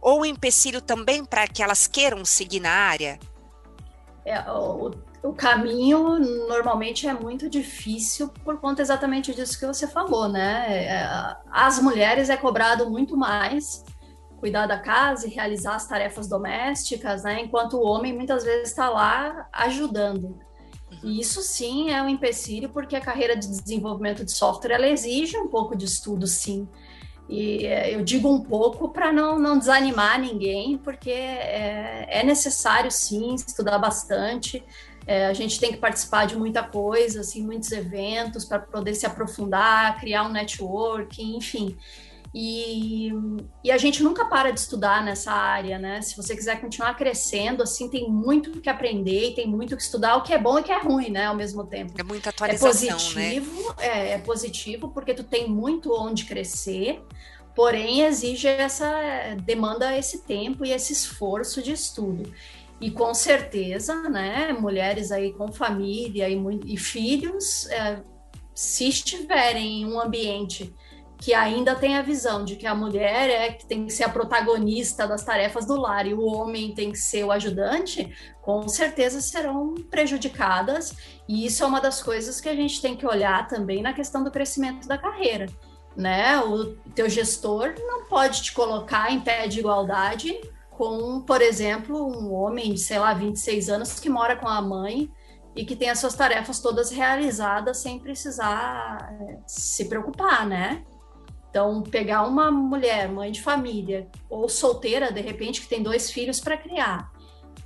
ou 0.00 0.26
empecilho 0.26 0.80
também 0.80 1.24
para 1.24 1.46
que 1.46 1.62
elas 1.62 1.86
queiram 1.86 2.24
seguir 2.24 2.58
na 2.58 2.72
área? 2.72 3.20
É, 4.24 4.40
o, 4.50 4.90
o 5.24 5.32
caminho 5.32 6.18
normalmente 6.46 7.08
é 7.08 7.14
muito 7.14 7.48
difícil 7.48 8.28
por 8.44 8.60
conta 8.60 8.82
exatamente 8.82 9.34
disso 9.34 9.58
que 9.58 9.66
você 9.66 9.88
falou, 9.88 10.28
né? 10.28 10.84
É, 10.84 11.36
as 11.50 11.80
mulheres 11.80 12.28
é 12.28 12.36
cobrado 12.36 12.90
muito 12.90 13.16
mais 13.16 13.82
cuidar 14.36 14.66
da 14.66 14.78
casa 14.78 15.26
e 15.26 15.30
realizar 15.30 15.76
as 15.76 15.86
tarefas 15.86 16.28
domésticas, 16.28 17.24
né? 17.24 17.40
Enquanto 17.40 17.78
o 17.78 17.86
homem 17.86 18.12
muitas 18.12 18.44
vezes 18.44 18.68
está 18.68 18.90
lá 18.90 19.48
ajudando. 19.50 20.38
E 21.02 21.06
uhum. 21.06 21.12
isso 21.12 21.40
sim 21.40 21.90
é 21.90 22.02
um 22.02 22.08
empecilho, 22.10 22.68
porque 22.68 22.94
a 22.94 23.00
carreira 23.00 23.34
de 23.34 23.48
desenvolvimento 23.48 24.26
de 24.26 24.30
software 24.30 24.74
ela 24.74 24.86
exige 24.86 25.38
um 25.38 25.48
pouco 25.48 25.74
de 25.74 25.86
estudo, 25.86 26.26
sim. 26.26 26.68
E 27.26 27.66
é, 27.66 27.94
eu 27.94 28.04
digo 28.04 28.28
um 28.28 28.42
pouco 28.42 28.90
para 28.90 29.10
não, 29.10 29.38
não 29.38 29.58
desanimar 29.58 30.20
ninguém, 30.20 30.76
porque 30.76 31.10
é, 31.10 32.06
é 32.10 32.22
necessário 32.22 32.90
sim 32.90 33.34
estudar 33.34 33.78
bastante. 33.78 34.62
É, 35.06 35.26
a 35.26 35.32
gente 35.32 35.60
tem 35.60 35.70
que 35.70 35.76
participar 35.76 36.26
de 36.26 36.36
muita 36.36 36.62
coisa, 36.62 37.20
assim, 37.20 37.44
muitos 37.44 37.70
eventos 37.72 38.44
para 38.44 38.58
poder 38.58 38.94
se 38.94 39.04
aprofundar, 39.04 39.98
criar 40.00 40.24
um 40.24 40.30
network, 40.30 41.22
enfim. 41.22 41.76
E, 42.36 43.12
e, 43.62 43.70
a 43.70 43.78
gente 43.78 44.02
nunca 44.02 44.24
para 44.24 44.50
de 44.50 44.58
estudar 44.58 45.04
nessa 45.04 45.30
área, 45.30 45.78
né? 45.78 46.02
Se 46.02 46.16
você 46.16 46.34
quiser 46.34 46.60
continuar 46.60 46.94
crescendo, 46.94 47.62
assim, 47.62 47.88
tem 47.88 48.10
muito 48.10 48.60
que 48.60 48.68
aprender 48.68 49.30
e 49.30 49.34
tem 49.36 49.46
muito 49.46 49.76
que 49.76 49.82
estudar, 49.82 50.16
o 50.16 50.22
que 50.22 50.34
é 50.34 50.38
bom 50.38 50.58
e 50.58 50.60
o 50.60 50.64
que 50.64 50.72
é 50.72 50.80
ruim, 50.80 51.10
né? 51.10 51.26
Ao 51.26 51.36
mesmo 51.36 51.64
tempo. 51.64 51.92
É 51.96 52.02
muita 52.02 52.30
atualização, 52.30 52.88
é 52.88 52.94
positivo, 52.94 53.74
né? 53.74 53.74
É, 53.78 54.10
é 54.14 54.18
positivo 54.18 54.88
porque 54.88 55.14
tu 55.14 55.22
tem 55.22 55.48
muito 55.48 55.94
onde 55.94 56.24
crescer, 56.24 57.00
porém 57.54 58.00
exige 58.00 58.48
essa 58.48 58.90
demanda 59.44 59.96
esse 59.96 60.22
tempo 60.22 60.64
e 60.64 60.72
esse 60.72 60.92
esforço 60.92 61.62
de 61.62 61.70
estudo. 61.70 62.32
E 62.84 62.90
com 62.90 63.14
certeza, 63.14 64.10
né, 64.10 64.52
mulheres 64.52 65.10
aí 65.10 65.32
com 65.32 65.50
família 65.50 66.28
e, 66.28 66.38
e 66.66 66.76
filhos, 66.76 67.66
é, 67.70 68.02
se 68.54 68.86
estiverem 68.86 69.80
em 69.80 69.86
um 69.86 69.98
ambiente 69.98 70.70
que 71.16 71.32
ainda 71.32 71.74
tem 71.74 71.96
a 71.96 72.02
visão 72.02 72.44
de 72.44 72.56
que 72.56 72.66
a 72.66 72.74
mulher 72.74 73.30
é 73.30 73.52
que 73.52 73.64
tem 73.64 73.86
que 73.86 73.90
ser 73.90 74.04
a 74.04 74.08
protagonista 74.10 75.08
das 75.08 75.24
tarefas 75.24 75.64
do 75.64 75.80
lar 75.80 76.06
e 76.06 76.12
o 76.12 76.26
homem 76.26 76.74
tem 76.74 76.92
que 76.92 76.98
ser 76.98 77.24
o 77.24 77.32
ajudante, 77.32 78.14
com 78.42 78.68
certeza 78.68 79.18
serão 79.22 79.72
prejudicadas. 79.90 80.94
E 81.26 81.46
isso 81.46 81.64
é 81.64 81.66
uma 81.66 81.80
das 81.80 82.02
coisas 82.02 82.38
que 82.38 82.50
a 82.50 82.54
gente 82.54 82.82
tem 82.82 82.94
que 82.94 83.06
olhar 83.06 83.48
também 83.48 83.80
na 83.80 83.94
questão 83.94 84.22
do 84.22 84.30
crescimento 84.30 84.86
da 84.86 84.98
carreira. 84.98 85.46
Né? 85.96 86.38
O 86.38 86.74
teu 86.94 87.08
gestor 87.08 87.76
não 87.78 88.04
pode 88.04 88.42
te 88.42 88.52
colocar 88.52 89.10
em 89.10 89.22
pé 89.22 89.48
de 89.48 89.60
igualdade 89.60 90.38
com, 90.76 91.20
por 91.20 91.40
exemplo, 91.40 92.06
um 92.06 92.32
homem 92.32 92.74
de, 92.74 92.80
sei 92.80 92.98
lá, 92.98 93.14
26 93.14 93.68
anos 93.68 94.00
que 94.00 94.08
mora 94.08 94.36
com 94.36 94.48
a 94.48 94.60
mãe 94.60 95.10
e 95.54 95.64
que 95.64 95.76
tem 95.76 95.88
as 95.88 96.00
suas 96.00 96.14
tarefas 96.14 96.60
todas 96.60 96.90
realizadas 96.90 97.78
sem 97.78 97.98
precisar 97.98 99.16
eh, 99.20 99.38
se 99.46 99.88
preocupar, 99.88 100.46
né? 100.46 100.84
Então, 101.48 101.82
pegar 101.82 102.26
uma 102.26 102.50
mulher, 102.50 103.08
mãe 103.08 103.30
de 103.30 103.40
família, 103.40 104.08
ou 104.28 104.48
solteira, 104.48 105.12
de 105.12 105.20
repente, 105.20 105.60
que 105.60 105.68
tem 105.68 105.80
dois 105.80 106.10
filhos 106.10 106.40
para 106.40 106.56
criar, 106.56 107.12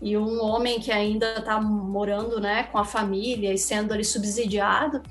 e 0.01 0.17
um 0.17 0.43
homem 0.45 0.79
que 0.79 0.93
ainda 0.93 1.39
está 1.39 1.61
morando 1.61 2.39
né, 2.41 2.65
com 2.65 2.79
a 2.79 2.85
família 2.85 3.53
e 3.53 3.59
sendo 3.59 3.93
ali 3.93 4.05
subsidiado, 4.05 5.03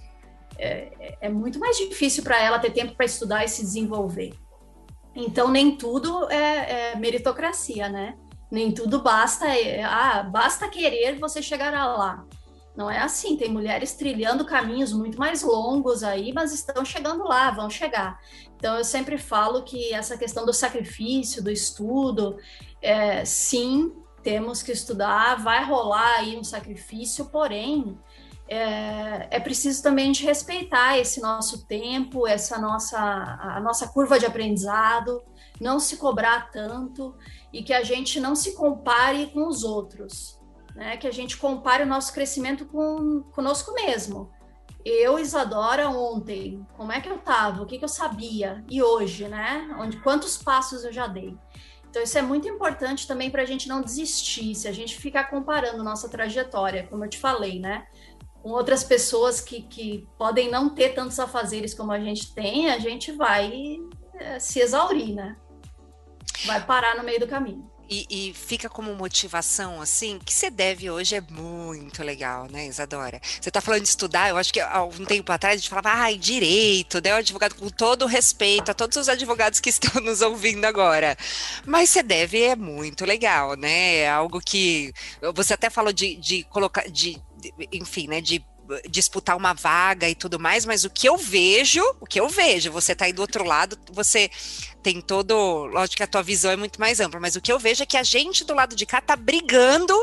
é, 0.57 1.17
é 1.21 1.29
muito 1.29 1.59
mais 1.59 1.77
difícil 1.77 2.23
para 2.23 2.41
ela 2.41 2.59
ter 2.59 2.71
tempo 2.71 2.95
para 2.95 3.05
estudar 3.05 3.43
e 3.43 3.47
se 3.47 3.61
desenvolver. 3.61 4.33
Então, 5.19 5.49
nem 5.49 5.75
tudo 5.75 6.29
é, 6.29 6.91
é 6.91 6.95
meritocracia, 6.95 7.89
né? 7.89 8.15
Nem 8.51 8.71
tudo 8.71 9.01
basta, 9.01 9.47
é, 9.47 9.83
ah, 9.83 10.21
basta 10.21 10.69
querer, 10.69 11.17
você 11.17 11.41
chegará 11.41 11.87
lá. 11.87 12.23
Não 12.75 12.89
é 12.89 12.99
assim, 12.99 13.35
tem 13.35 13.49
mulheres 13.49 13.95
trilhando 13.95 14.45
caminhos 14.45 14.93
muito 14.93 15.17
mais 15.17 15.41
longos 15.41 16.03
aí, 16.03 16.31
mas 16.31 16.53
estão 16.53 16.85
chegando 16.85 17.23
lá, 17.23 17.49
vão 17.49 17.67
chegar. 17.67 18.19
Então, 18.55 18.77
eu 18.77 18.83
sempre 18.83 19.17
falo 19.17 19.63
que 19.63 19.91
essa 19.91 20.15
questão 20.15 20.45
do 20.45 20.53
sacrifício, 20.53 21.43
do 21.43 21.49
estudo, 21.49 22.37
é, 22.79 23.25
sim, 23.25 23.91
temos 24.21 24.61
que 24.61 24.71
estudar, 24.71 25.41
vai 25.41 25.65
rolar 25.65 26.17
aí 26.17 26.37
um 26.37 26.43
sacrifício, 26.43 27.25
porém, 27.25 27.97
é, 28.47 29.27
é, 29.29 29.39
preciso 29.39 29.83
também 29.83 30.05
a 30.05 30.07
gente 30.07 30.25
respeitar 30.25 30.97
esse 30.97 31.21
nosso 31.21 31.65
tempo, 31.65 32.27
essa 32.27 32.57
nossa, 32.57 32.97
a 32.97 33.59
nossa 33.59 33.87
curva 33.87 34.17
de 34.17 34.25
aprendizado, 34.25 35.21
não 35.59 35.79
se 35.79 35.97
cobrar 35.97 36.49
tanto 36.51 37.15
e 37.51 37.61
que 37.61 37.73
a 37.73 37.83
gente 37.83 38.19
não 38.19 38.35
se 38.35 38.53
compare 38.53 39.27
com 39.27 39.47
os 39.47 39.63
outros, 39.63 40.39
né? 40.75 40.97
Que 40.97 41.07
a 41.07 41.11
gente 41.11 41.37
compare 41.37 41.83
o 41.83 41.87
nosso 41.87 42.13
crescimento 42.13 42.65
com 42.65 43.23
conosco 43.33 43.73
mesmo. 43.73 44.31
Eu, 44.85 45.19
Isadora, 45.19 45.89
ontem, 45.89 46.65
como 46.77 46.93
é 46.93 47.01
que 47.01 47.09
eu 47.09 47.17
estava? 47.17 47.61
O 47.61 47.65
que, 47.65 47.77
que 47.77 47.83
eu 47.83 47.89
sabia? 47.89 48.63
E 48.69 48.81
hoje, 48.81 49.27
né? 49.27 49.75
Onde, 49.77 49.99
quantos 50.01 50.37
passos 50.37 50.85
eu 50.85 50.93
já 50.93 51.07
dei? 51.07 51.37
Então, 51.89 52.01
isso 52.01 52.17
é 52.17 52.21
muito 52.21 52.47
importante 52.47 53.07
também 53.07 53.29
para 53.29 53.41
a 53.41 53.45
gente 53.45 53.67
não 53.67 53.81
desistir, 53.81 54.53
se 54.55 54.67
a 54.67 54.71
gente 54.71 54.95
ficar 54.97 55.25
comparando 55.25 55.83
nossa 55.83 56.07
trajetória, 56.07 56.87
como 56.87 57.03
eu 57.03 57.09
te 57.09 57.17
falei, 57.17 57.59
né? 57.59 57.87
Com 58.41 58.49
outras 58.49 58.83
pessoas 58.83 59.41
que, 59.41 59.61
que 59.61 60.07
podem 60.17 60.49
não 60.49 60.69
ter 60.69 60.89
tantos 60.89 61.19
afazeres 61.19 61.73
como 61.73 61.91
a 61.91 61.99
gente 61.99 62.33
tem, 62.33 62.69
a 62.69 62.79
gente 62.79 63.11
vai 63.11 63.77
é, 64.15 64.39
se 64.39 64.59
exaurir, 64.59 65.13
né? 65.13 65.35
Vai 66.45 66.63
parar 66.65 66.95
no 66.95 67.03
meio 67.03 67.19
do 67.19 67.27
caminho. 67.27 67.69
E, 67.89 68.05
e, 68.09 68.33
fica 68.33 68.67
como 68.67 68.93
motivação, 68.93 69.81
assim, 69.81 70.19
que 70.19 70.33
você 70.33 70.49
deve 70.49 70.89
hoje 70.89 71.15
é 71.15 71.21
muito 71.21 72.03
legal, 72.03 72.47
né, 72.51 72.67
Isadora? 72.67 73.19
Você 73.23 73.49
está 73.49 73.61
falando 73.61 73.83
de 73.83 73.87
estudar, 73.87 74.29
eu 74.29 74.37
acho 74.37 74.51
que 74.51 74.59
há 74.59 74.83
um 74.83 75.05
tempo 75.05 75.31
atrás 75.31 75.53
a 75.53 75.57
gente 75.57 75.69
falava, 75.69 75.89
ai, 75.91 76.17
direito, 76.17 77.01
né? 77.01 77.13
O 77.13 77.17
advogado 77.17 77.55
com 77.55 77.69
todo 77.69 78.05
respeito 78.05 78.69
a 78.71 78.73
todos 78.73 78.97
os 78.97 79.07
advogados 79.07 79.61
que 79.61 79.69
estão 79.71 80.01
nos 80.01 80.21
ouvindo 80.21 80.65
agora. 80.65 81.17
Mas 81.65 81.89
você 81.89 82.03
deve 82.03 82.41
é 82.41 82.55
muito 82.57 83.05
legal, 83.05 83.55
né? 83.55 83.99
É 83.99 84.09
algo 84.09 84.41
que. 84.41 84.91
Você 85.33 85.53
até 85.53 85.69
falou 85.69 85.93
de, 85.93 86.15
de 86.17 86.43
colocar. 86.43 86.89
De, 86.89 87.21
enfim, 87.71 88.07
né, 88.07 88.21
de 88.21 88.43
disputar 88.89 89.37
uma 89.37 89.53
vaga 89.53 90.09
e 90.09 90.15
tudo 90.15 90.39
mais, 90.39 90.65
mas 90.65 90.83
o 90.83 90.89
que 90.89 91.07
eu 91.07 91.17
vejo, 91.17 91.81
o 91.99 92.05
que 92.05 92.19
eu 92.19 92.27
vejo, 92.27 92.71
você 92.71 92.93
tá 92.93 93.05
aí 93.05 93.13
do 93.13 93.21
outro 93.21 93.43
lado, 93.43 93.77
você 93.91 94.29
tem 94.83 94.99
todo, 95.01 95.65
lógico 95.67 95.97
que 95.97 96.03
a 96.03 96.07
tua 96.07 96.23
visão 96.23 96.51
é 96.51 96.55
muito 96.55 96.79
mais 96.79 96.99
ampla, 96.99 97.19
mas 97.19 97.35
o 97.35 97.41
que 97.41 97.51
eu 97.51 97.59
vejo 97.59 97.83
é 97.83 97.85
que 97.85 97.97
a 97.97 98.03
gente 98.03 98.43
do 98.43 98.53
lado 98.53 98.75
de 98.75 98.85
cá 98.85 98.99
tá 98.99 99.15
brigando 99.15 99.93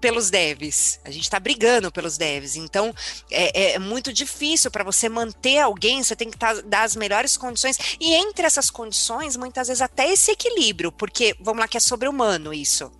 pelos 0.00 0.30
devs. 0.30 1.00
A 1.04 1.10
gente 1.10 1.24
está 1.24 1.40
brigando 1.40 1.90
pelos 1.90 2.18
devs. 2.18 2.54
Então, 2.54 2.94
é, 3.30 3.72
é 3.72 3.78
muito 3.78 4.12
difícil 4.12 4.70
para 4.70 4.84
você 4.84 5.08
manter 5.08 5.58
alguém, 5.58 6.02
você 6.02 6.14
tem 6.14 6.30
que 6.30 6.36
tá, 6.36 6.52
dar 6.60 6.82
as 6.82 6.94
melhores 6.94 7.36
condições. 7.36 7.78
E 7.98 8.12
entre 8.14 8.46
essas 8.46 8.70
condições, 8.70 9.36
muitas 9.36 9.68
vezes 9.68 9.80
até 9.80 10.12
esse 10.12 10.30
equilíbrio, 10.30 10.92
porque, 10.92 11.34
vamos 11.40 11.60
lá, 11.60 11.66
que 11.66 11.78
é 11.78 11.80
sobre 11.80 12.08
humano 12.08 12.52
isso 12.52 12.92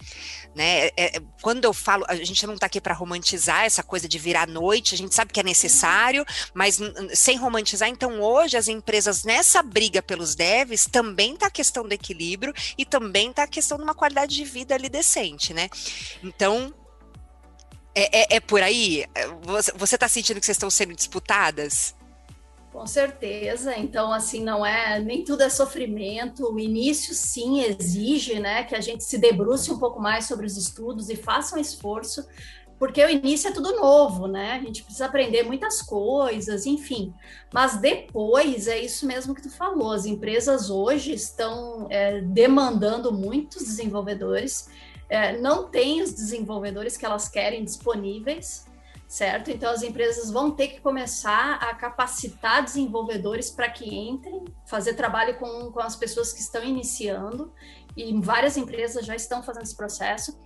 né? 0.57 0.87
É, 0.87 0.93
é, 0.97 1.23
quando 1.43 1.67
eu 1.67 1.75
falo, 1.75 2.07
a 2.09 2.15
gente 2.17 2.47
não 2.47 2.55
está 2.55 2.65
aqui 2.65 2.81
para 2.81 2.95
romantizar 2.95 3.65
essa 3.65 3.83
coisa 3.83 4.09
de 4.09 4.19
virar 4.19 4.49
noite, 4.49 4.95
a 4.95 4.99
gente 4.99 5.15
sabe 5.15 5.31
que 5.31 5.39
é 5.39 5.43
necessário, 5.43 6.25
mas 6.55 6.81
sem 7.13 7.37
romantizar, 7.37 7.91
então 7.91 8.23
hoje 8.23 8.57
as 8.57 8.67
empresas 8.67 9.23
nessa 9.23 9.63
briga 9.63 10.01
pelos 10.01 10.35
devs 10.35 10.87
também 10.87 11.35
está 11.35 11.49
a 11.49 11.51
questão 11.51 11.87
do 11.87 11.93
equilíbrio 11.93 12.55
e 12.79 12.87
também 12.87 13.29
está 13.31 13.43
a 13.43 13.47
questão 13.47 13.77
de 13.77 13.85
uma 13.85 13.95
qualidade 13.95 14.35
de 14.35 14.45
vida 14.45 14.75
ali 14.75 14.89
decente, 14.89 15.53
né? 15.53 15.69
Então 16.25 16.75
é, 17.95 18.35
é, 18.35 18.37
é 18.37 18.41
por 18.41 18.63
aí? 18.63 19.05
Você 19.77 19.95
está 19.95 20.09
sentindo 20.09 20.41
que 20.41 20.47
vocês 20.47 20.57
estão 20.57 20.71
sendo 20.71 20.95
disputadas? 20.95 21.95
Com 22.77 22.87
certeza. 22.87 23.75
Então, 23.75 24.13
assim, 24.13 24.45
não 24.45 24.65
é 24.65 25.01
nem 25.01 25.25
tudo 25.25 25.43
é 25.43 25.49
sofrimento. 25.49 26.53
O 26.53 26.61
início, 26.61 27.15
sim, 27.15 27.63
exige, 27.63 28.39
né, 28.39 28.65
que 28.65 28.75
a 28.75 28.83
gente 28.83 29.03
se 29.03 29.17
debruce 29.17 29.73
um 29.73 29.79
pouco 29.79 29.99
mais 29.99 30.27
sobre 30.27 30.45
os 30.45 30.59
estudos 30.59 31.09
e 31.09 31.17
faça 31.17 31.57
um 31.57 31.59
esforço, 31.59 32.29
porque 32.79 33.03
o 33.03 33.09
início 33.09 33.49
é 33.49 33.51
tudo 33.51 33.77
novo, 33.77 34.27
né? 34.27 34.53
A 34.53 34.59
gente 34.59 34.83
precisa 34.83 35.07
aprender 35.07 35.43
muitas 35.43 35.81
coisas, 35.81 36.67
enfim. 36.67 37.15
Mas 37.51 37.79
depois 37.79 38.69
é 38.69 38.79
isso 38.79 39.07
mesmo 39.07 39.35
que 39.35 39.41
tu 39.41 39.51
falou. 39.51 39.93
As 39.93 40.05
empresas 40.05 40.69
hoje 40.69 41.15
estão 41.15 41.87
é, 41.89 42.21
demandando 42.21 43.11
muitos 43.11 43.65
desenvolvedores. 43.65 44.69
É, 45.09 45.39
não 45.39 45.71
tem 45.71 46.03
os 46.03 46.13
desenvolvedores 46.13 46.95
que 46.99 47.07
elas 47.07 47.27
querem 47.27 47.65
disponíveis 47.65 48.66
certo? 49.09 49.51
Então 49.51 49.71
as 49.71 49.83
empresas 49.83 50.31
vão 50.31 50.51
ter 50.51 50.69
que 50.69 50.81
começar 50.81 51.55
a 51.55 51.75
capacitar 51.75 52.65
desenvolvedores 52.65 53.51
para 53.51 53.71
que 53.71 53.95
entrem, 53.95 54.45
fazer 54.67 54.95
trabalho 54.95 55.39
com, 55.39 55.71
com 55.71 55.81
as 55.81 55.97
pessoas 55.97 56.33
que 56.33 56.41
estão 56.41 56.63
iniciando, 56.65 57.53
e 57.97 58.13
várias 58.21 58.57
empresas 58.57 59.07
já 59.07 59.15
estão 59.15 59.43
fazendo 59.43 59.63
esse 59.63 59.77
processo. 59.77 60.39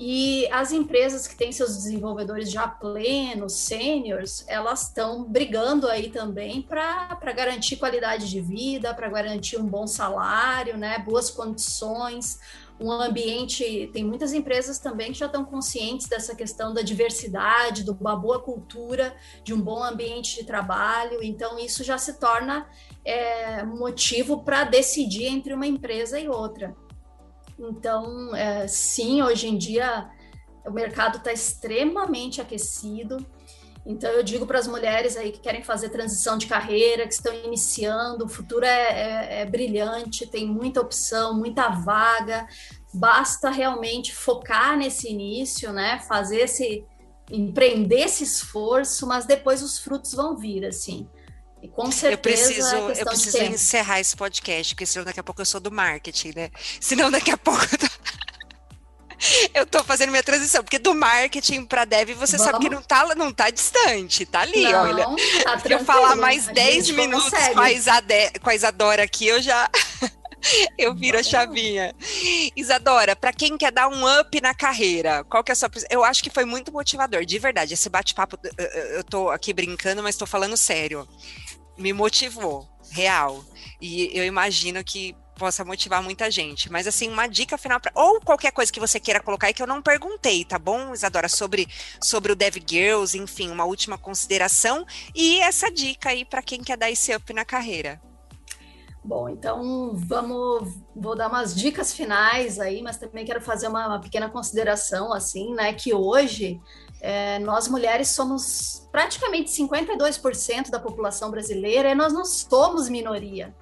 E 0.00 0.46
as 0.52 0.70
empresas 0.70 1.26
que 1.26 1.34
têm 1.34 1.50
seus 1.50 1.74
desenvolvedores 1.74 2.52
já 2.52 2.68
plenos, 2.68 3.54
sêniores, 3.54 4.44
elas 4.46 4.84
estão 4.84 5.24
brigando 5.24 5.88
aí 5.88 6.08
também 6.08 6.62
para 6.62 7.32
garantir 7.34 7.76
qualidade 7.76 8.30
de 8.30 8.40
vida, 8.40 8.94
para 8.94 9.08
garantir 9.08 9.58
um 9.58 9.66
bom 9.66 9.88
salário, 9.88 10.76
né, 10.76 11.00
boas 11.00 11.30
condições, 11.30 12.38
um 12.80 12.90
ambiente. 12.90 13.90
Tem 13.92 14.04
muitas 14.04 14.32
empresas 14.32 14.78
também 14.78 15.12
que 15.12 15.18
já 15.18 15.26
estão 15.26 15.44
conscientes 15.44 16.06
dessa 16.06 16.34
questão 16.34 16.72
da 16.72 16.82
diversidade, 16.82 17.84
de 17.84 17.90
uma 17.90 18.16
boa 18.16 18.40
cultura, 18.40 19.14
de 19.42 19.52
um 19.52 19.60
bom 19.60 19.82
ambiente 19.82 20.36
de 20.36 20.44
trabalho. 20.44 21.22
Então, 21.22 21.58
isso 21.58 21.82
já 21.82 21.98
se 21.98 22.18
torna 22.18 22.68
é, 23.04 23.62
motivo 23.64 24.42
para 24.44 24.64
decidir 24.64 25.26
entre 25.26 25.54
uma 25.54 25.66
empresa 25.66 26.18
e 26.18 26.28
outra. 26.28 26.76
Então, 27.58 28.34
é, 28.36 28.68
sim, 28.68 29.22
hoje 29.22 29.48
em 29.48 29.58
dia 29.58 30.08
o 30.64 30.70
mercado 30.70 31.18
está 31.18 31.32
extremamente 31.32 32.40
aquecido. 32.40 33.24
Então, 33.88 34.10
eu 34.10 34.22
digo 34.22 34.46
para 34.46 34.58
as 34.58 34.68
mulheres 34.68 35.16
aí 35.16 35.32
que 35.32 35.40
querem 35.40 35.62
fazer 35.62 35.88
transição 35.88 36.36
de 36.36 36.46
carreira, 36.46 37.08
que 37.08 37.14
estão 37.14 37.32
iniciando, 37.34 38.26
o 38.26 38.28
futuro 38.28 38.66
é, 38.66 38.68
é, 38.68 39.40
é, 39.40 39.46
brilhante, 39.46 40.26
tem 40.26 40.46
muita 40.46 40.82
opção, 40.82 41.32
muita 41.32 41.70
vaga, 41.70 42.46
basta 42.92 43.48
realmente 43.48 44.14
focar 44.14 44.76
nesse 44.76 45.08
início, 45.08 45.72
né? 45.72 46.00
Fazer 46.06 46.40
esse, 46.40 46.84
empreender 47.32 48.00
esse 48.00 48.24
esforço, 48.24 49.06
mas 49.06 49.24
depois 49.24 49.62
os 49.62 49.78
frutos 49.78 50.12
vão 50.12 50.36
vir, 50.36 50.66
assim. 50.66 51.08
E 51.62 51.66
com 51.66 51.90
certeza. 51.90 52.12
Eu 52.12 52.18
preciso, 52.18 52.76
eu 52.76 53.06
preciso 53.06 53.38
encerrar 53.38 54.00
esse 54.00 54.14
podcast, 54.14 54.74
porque 54.74 54.84
senão 54.84 55.06
daqui 55.06 55.20
a 55.20 55.24
pouco 55.24 55.40
eu 55.40 55.46
sou 55.46 55.62
do 55.62 55.72
marketing, 55.72 56.32
né? 56.36 56.50
Senão 56.78 57.10
daqui 57.10 57.30
a 57.30 57.38
pouco 57.38 57.64
eu 57.64 57.78
tô 57.78 57.86
eu 59.54 59.66
tô 59.66 59.82
fazendo 59.82 60.10
minha 60.10 60.22
transição, 60.22 60.62
porque 60.62 60.78
do 60.78 60.94
marketing 60.94 61.64
para 61.64 61.84
dev 61.84 62.10
você 62.10 62.36
Vamos. 62.36 62.52
sabe 62.52 62.64
que 62.64 62.74
não 62.74 62.82
tá, 62.82 63.14
não 63.14 63.32
tá 63.32 63.50
distante, 63.50 64.24
tá 64.26 64.40
ali, 64.40 64.62
não, 64.62 64.82
olha. 64.82 65.06
Tá 65.44 65.60
eu 65.68 65.84
falar 65.84 66.16
mais 66.16 66.46
10 66.46 66.90
minutos 66.90 67.30
com 67.30 67.60
a, 67.60 67.72
Isade, 67.72 68.32
com 68.40 68.50
a 68.50 68.54
Isadora 68.54 69.02
aqui, 69.02 69.26
eu 69.26 69.40
já 69.42 69.68
eu 70.78 70.94
viro 70.94 71.18
a 71.18 71.22
chavinha. 71.22 71.94
Isadora, 72.56 73.16
para 73.16 73.32
quem 73.32 73.56
quer 73.56 73.72
dar 73.72 73.88
um 73.88 74.20
up 74.20 74.40
na 74.40 74.54
carreira, 74.54 75.24
qual 75.24 75.42
que 75.42 75.50
é 75.50 75.54
a 75.54 75.56
sua 75.56 75.70
Eu 75.90 76.04
acho 76.04 76.22
que 76.22 76.30
foi 76.30 76.44
muito 76.44 76.72
motivador, 76.72 77.24
de 77.24 77.38
verdade. 77.38 77.74
Esse 77.74 77.88
bate-papo, 77.88 78.38
eu 78.92 79.04
tô 79.04 79.30
aqui 79.30 79.52
brincando, 79.52 80.02
mas 80.02 80.16
tô 80.16 80.26
falando 80.26 80.56
sério. 80.56 81.08
Me 81.76 81.92
motivou, 81.92 82.68
real. 82.90 83.44
E 83.80 84.10
eu 84.12 84.24
imagino 84.24 84.82
que 84.82 85.14
possa 85.38 85.64
motivar 85.64 86.02
muita 86.02 86.30
gente. 86.30 86.70
Mas 86.70 86.86
assim, 86.86 87.08
uma 87.08 87.26
dica 87.26 87.56
final 87.56 87.80
para 87.80 87.92
ou 87.94 88.20
qualquer 88.20 88.52
coisa 88.52 88.72
que 88.72 88.80
você 88.80 89.00
queira 89.00 89.22
colocar 89.22 89.48
e 89.48 89.54
que 89.54 89.62
eu 89.62 89.66
não 89.66 89.80
perguntei, 89.80 90.44
tá 90.44 90.58
bom, 90.58 90.92
Isadora, 90.92 91.28
sobre 91.28 91.68
sobre 92.02 92.32
o 92.32 92.36
Dev 92.36 92.56
Girls, 92.66 93.16
enfim, 93.16 93.50
uma 93.50 93.64
última 93.64 93.96
consideração 93.96 94.84
e 95.14 95.40
essa 95.40 95.70
dica 95.70 96.10
aí 96.10 96.24
para 96.24 96.42
quem 96.42 96.62
quer 96.62 96.76
dar 96.76 96.90
esse 96.90 97.14
up 97.14 97.32
na 97.32 97.44
carreira. 97.44 98.00
Bom, 99.04 99.28
então 99.28 99.92
vamos, 99.94 100.74
vou 100.94 101.16
dar 101.16 101.28
umas 101.28 101.54
dicas 101.54 101.94
finais 101.94 102.58
aí, 102.58 102.82
mas 102.82 102.98
também 102.98 103.24
quero 103.24 103.40
fazer 103.40 103.68
uma, 103.68 103.86
uma 103.86 104.00
pequena 104.00 104.28
consideração, 104.28 105.14
assim, 105.14 105.54
né, 105.54 105.72
que 105.72 105.94
hoje 105.94 106.60
é, 107.00 107.38
nós 107.38 107.68
mulheres 107.68 108.08
somos 108.08 108.86
praticamente 108.90 109.50
52% 109.50 110.68
da 110.70 110.80
população 110.80 111.30
brasileira 111.30 111.90
e 111.90 111.94
nós 111.94 112.12
não 112.12 112.24
somos 112.24 112.88
minoria. 112.88 113.54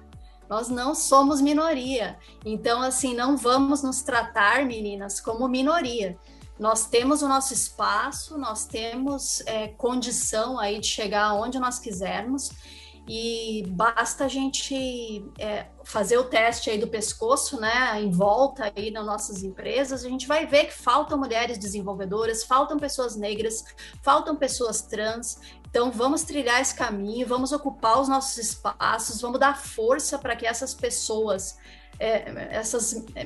Nós 0.49 0.69
não 0.69 0.95
somos 0.95 1.41
minoria. 1.41 2.17
Então, 2.45 2.81
assim, 2.81 3.13
não 3.13 3.35
vamos 3.35 3.83
nos 3.83 4.01
tratar, 4.01 4.65
meninas, 4.65 5.19
como 5.19 5.47
minoria. 5.47 6.17
Nós 6.59 6.87
temos 6.87 7.21
o 7.21 7.27
nosso 7.27 7.53
espaço, 7.53 8.37
nós 8.37 8.65
temos 8.65 9.41
é, 9.45 9.67
condição 9.67 10.59
aí 10.59 10.79
de 10.79 10.87
chegar 10.87 11.33
onde 11.33 11.59
nós 11.59 11.77
quisermos 11.77 12.49
e 13.07 13.63
basta 13.69 14.25
a 14.25 14.27
gente 14.27 15.25
é, 15.39 15.67
fazer 15.85 16.17
o 16.17 16.25
teste 16.25 16.69
aí 16.69 16.77
do 16.77 16.87
pescoço, 16.87 17.59
né, 17.59 18.01
em 18.01 18.11
volta 18.11 18.73
aí 18.75 18.91
nas 18.91 19.05
nossas 19.05 19.43
empresas, 19.43 20.03
a 20.03 20.09
gente 20.09 20.27
vai 20.27 20.45
ver 20.45 20.65
que 20.65 20.73
faltam 20.73 21.17
mulheres 21.17 21.57
desenvolvedoras, 21.57 22.43
faltam 22.43 22.77
pessoas 22.77 23.15
negras, 23.15 23.63
faltam 24.01 24.35
pessoas 24.35 24.81
trans. 24.81 25.39
Então 25.69 25.89
vamos 25.89 26.23
trilhar 26.23 26.61
esse 26.61 26.75
caminho, 26.75 27.25
vamos 27.25 27.53
ocupar 27.53 28.01
os 28.01 28.09
nossos 28.09 28.37
espaços, 28.37 29.21
vamos 29.21 29.39
dar 29.39 29.57
força 29.57 30.17
para 30.17 30.35
que 30.35 30.45
essas 30.45 30.73
pessoas, 30.73 31.57
é, 31.99 32.47
essas 32.51 33.05
é, 33.15 33.25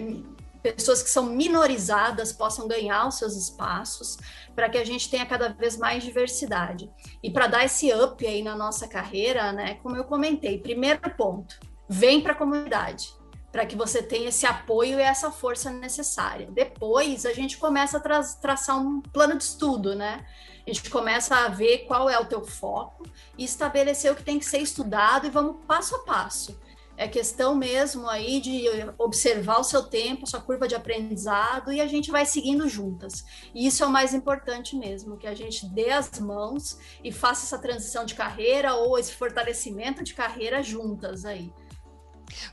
pessoas 0.61 1.01
que 1.01 1.09
são 1.09 1.25
minorizadas 1.25 2.31
possam 2.31 2.67
ganhar 2.67 3.07
os 3.07 3.15
seus 3.15 3.35
espaços, 3.35 4.17
para 4.55 4.69
que 4.69 4.77
a 4.77 4.85
gente 4.85 5.09
tenha 5.09 5.25
cada 5.25 5.49
vez 5.49 5.77
mais 5.77 6.03
diversidade. 6.03 6.91
E 7.23 7.31
para 7.31 7.47
dar 7.47 7.65
esse 7.65 7.91
up 7.93 8.25
aí 8.25 8.43
na 8.43 8.55
nossa 8.55 8.87
carreira, 8.87 9.51
né, 9.51 9.75
como 9.75 9.95
eu 9.95 10.03
comentei, 10.03 10.59
primeiro 10.59 10.99
ponto, 11.11 11.59
vem 11.89 12.21
para 12.21 12.33
a 12.33 12.35
comunidade, 12.35 13.13
para 13.51 13.65
que 13.65 13.75
você 13.75 14.01
tenha 14.01 14.29
esse 14.29 14.45
apoio 14.45 14.99
e 14.99 15.03
essa 15.03 15.31
força 15.31 15.69
necessária. 15.69 16.47
Depois 16.51 17.25
a 17.25 17.33
gente 17.33 17.57
começa 17.57 17.97
a 17.97 17.99
tra 17.99 18.23
traçar 18.41 18.79
um 18.79 19.01
plano 19.01 19.37
de 19.37 19.43
estudo, 19.43 19.93
né? 19.93 20.25
A 20.65 20.71
gente 20.71 20.89
começa 20.89 21.35
a 21.35 21.49
ver 21.49 21.79
qual 21.79 22.09
é 22.09 22.17
o 22.19 22.25
teu 22.25 22.45
foco 22.45 23.03
e 23.37 23.43
estabelecer 23.43 24.11
o 24.11 24.15
que 24.15 24.23
tem 24.23 24.39
que 24.39 24.45
ser 24.45 24.59
estudado 24.59 25.25
e 25.25 25.29
vamos 25.29 25.65
passo 25.65 25.95
a 25.95 25.99
passo 25.99 26.57
é 27.01 27.07
questão 27.07 27.55
mesmo 27.55 28.07
aí 28.07 28.39
de 28.39 28.63
observar 28.95 29.59
o 29.59 29.63
seu 29.63 29.81
tempo, 29.81 30.29
sua 30.29 30.39
curva 30.39 30.67
de 30.67 30.75
aprendizado 30.75 31.73
e 31.73 31.81
a 31.81 31.87
gente 31.87 32.11
vai 32.11 32.27
seguindo 32.27 32.69
juntas. 32.69 33.25
E 33.55 33.65
isso 33.65 33.83
é 33.83 33.87
o 33.87 33.89
mais 33.89 34.13
importante 34.13 34.75
mesmo, 34.75 35.17
que 35.17 35.25
a 35.25 35.33
gente 35.33 35.65
dê 35.65 35.89
as 35.89 36.19
mãos 36.19 36.77
e 37.03 37.11
faça 37.11 37.43
essa 37.43 37.57
transição 37.57 38.05
de 38.05 38.13
carreira 38.13 38.75
ou 38.75 38.99
esse 38.99 39.13
fortalecimento 39.13 40.03
de 40.03 40.13
carreira 40.13 40.61
juntas 40.61 41.25
aí. 41.25 41.51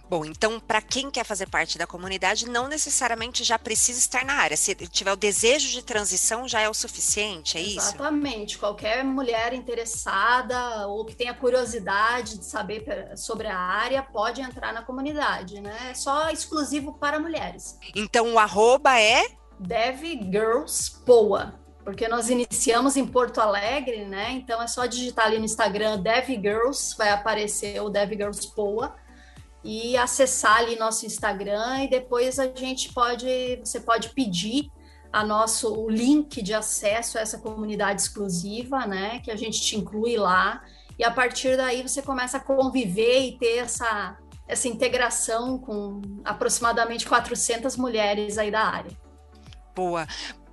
Bom, 0.08 0.24
então, 0.24 0.58
para 0.58 0.80
quem 0.80 1.10
quer 1.10 1.24
fazer 1.24 1.48
parte 1.48 1.76
da 1.76 1.86
comunidade, 1.86 2.48
não 2.48 2.68
necessariamente 2.68 3.44
já 3.44 3.58
precisa 3.58 3.98
estar 3.98 4.24
na 4.24 4.34
área. 4.34 4.56
Se 4.56 4.74
tiver 4.74 5.12
o 5.12 5.16
desejo 5.16 5.68
de 5.68 5.82
transição, 5.82 6.48
já 6.48 6.60
é 6.60 6.68
o 6.68 6.74
suficiente, 6.74 7.56
é 7.56 7.60
Exatamente. 7.60 7.78
isso? 7.78 7.88
Exatamente. 7.88 8.58
Qualquer 8.58 9.04
mulher 9.04 9.52
interessada 9.52 10.86
ou 10.86 11.04
que 11.04 11.14
tenha 11.14 11.34
curiosidade 11.34 12.38
de 12.38 12.44
saber 12.44 13.12
sobre 13.16 13.46
a 13.46 13.58
área 13.58 14.02
pode 14.02 14.40
entrar 14.40 14.72
na 14.72 14.82
comunidade, 14.82 15.60
né? 15.60 15.90
É 15.90 15.94
só 15.94 16.30
exclusivo 16.30 16.94
para 16.94 17.18
mulheres. 17.18 17.78
Então, 17.94 18.34
o 18.34 18.38
arroba 18.38 18.98
é? 18.98 19.26
DevGirlsPoa 19.58 21.68
porque 21.88 22.06
nós 22.06 22.28
iniciamos 22.28 22.98
em 22.98 23.06
Porto 23.06 23.40
Alegre, 23.40 24.04
né? 24.04 24.32
Então 24.32 24.60
é 24.60 24.66
só 24.66 24.84
digitar 24.84 25.24
ali 25.24 25.38
no 25.38 25.46
Instagram 25.46 25.98
DevGirls, 26.02 26.94
vai 26.98 27.08
aparecer 27.08 27.80
o 27.80 27.88
DevGirls 27.88 28.54
Poa 28.54 28.94
e 29.64 29.96
acessar 29.96 30.58
ali 30.58 30.76
nosso 30.76 31.04
Instagram 31.04 31.84
e 31.84 31.90
depois 31.90 32.38
a 32.38 32.46
gente 32.46 32.92
pode, 32.92 33.60
você 33.64 33.80
pode 33.80 34.10
pedir 34.10 34.70
a 35.12 35.24
nosso 35.24 35.72
o 35.74 35.88
link 35.88 36.42
de 36.42 36.54
acesso 36.54 37.18
a 37.18 37.20
essa 37.20 37.38
comunidade 37.38 38.02
exclusiva, 38.02 38.86
né, 38.86 39.20
que 39.20 39.30
a 39.30 39.36
gente 39.36 39.60
te 39.60 39.76
inclui 39.76 40.16
lá 40.16 40.62
e 40.98 41.04
a 41.04 41.10
partir 41.10 41.56
daí 41.56 41.82
você 41.82 42.02
começa 42.02 42.36
a 42.36 42.40
conviver 42.40 43.20
e 43.20 43.38
ter 43.38 43.58
essa 43.58 44.16
essa 44.48 44.66
integração 44.66 45.58
com 45.58 46.00
aproximadamente 46.24 47.06
400 47.06 47.76
mulheres 47.76 48.38
aí 48.38 48.50
da 48.50 48.62
área. 48.62 48.90
Boa. 49.76 50.08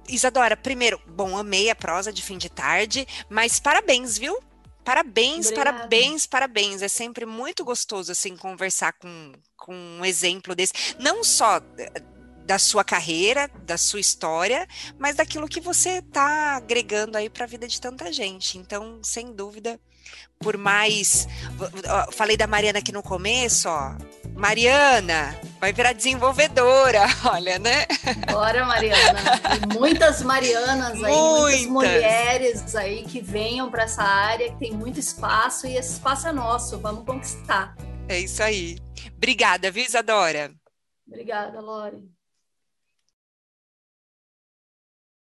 Isadora, 0.08 0.58
primeiro, 0.58 1.02
bom, 1.08 1.38
amei 1.38 1.70
a 1.70 1.76
prosa 1.76 2.12
de 2.12 2.22
fim 2.22 2.38
de 2.38 2.50
tarde, 2.50 3.08
mas 3.30 3.60
parabéns, 3.60 4.18
viu? 4.18 4.38
Parabéns, 4.86 5.48
Obrigada. 5.48 5.78
parabéns, 5.78 6.28
parabéns. 6.28 6.82
É 6.84 6.88
sempre 6.88 7.26
muito 7.26 7.66
gostoso 7.66 8.12
assim 8.12 8.38
conversar 8.38 8.94
com, 8.94 9.34
com 9.58 9.74
um 9.74 10.06
exemplo 10.06 10.56
desse, 10.56 10.74
não 11.00 11.24
só 11.24 11.60
da 12.46 12.60
sua 12.60 12.84
carreira, 12.84 13.50
da 13.64 13.78
sua 13.78 14.00
história, 14.00 14.68
mas 15.00 15.16
daquilo 15.16 15.48
que 15.48 15.60
você 15.60 15.98
está 15.98 16.56
agregando 16.56 17.18
aí 17.18 17.30
para 17.30 17.46
a 17.46 17.48
vida 17.48 17.68
de 17.68 17.82
tanta 17.82 18.14
gente. 18.14 18.60
Então, 18.60 19.02
sem 19.04 19.34
dúvida, 19.34 19.80
por 20.40 20.56
mais. 20.56 21.28
Falei 22.12 22.38
da 22.38 22.46
Mariana 22.46 22.80
aqui 22.80 22.92
no 22.92 23.02
começo, 23.02 23.68
ó. 23.68 23.96
Mariana, 24.36 25.40
vai 25.62 25.72
virar 25.72 25.94
desenvolvedora, 25.94 27.02
olha, 27.32 27.58
né? 27.58 27.86
Bora, 28.30 28.66
Mariana. 28.66 29.20
E 29.56 29.74
muitas 29.80 30.22
Marianas 30.22 31.02
aí, 31.02 31.14
muitas. 31.14 31.66
muitas 31.68 31.96
mulheres 31.96 32.76
aí 32.76 33.04
que 33.06 33.22
venham 33.22 33.72
para 33.72 33.84
essa 33.84 34.04
área, 34.04 34.52
que 34.52 34.60
tem 34.60 34.74
muito 34.74 35.00
espaço 35.00 35.66
e 35.66 35.78
esse 35.78 35.94
espaço 35.94 36.28
é 36.28 36.34
nosso, 36.34 36.78
vamos 36.80 37.06
conquistar. 37.06 37.76
É 38.10 38.20
isso 38.20 38.44
aí. 38.44 38.78
Obrigada, 39.16 39.72
viu, 39.72 39.84
Isadora? 39.86 40.52
Obrigada, 41.08 41.60
Lore. 41.62 42.15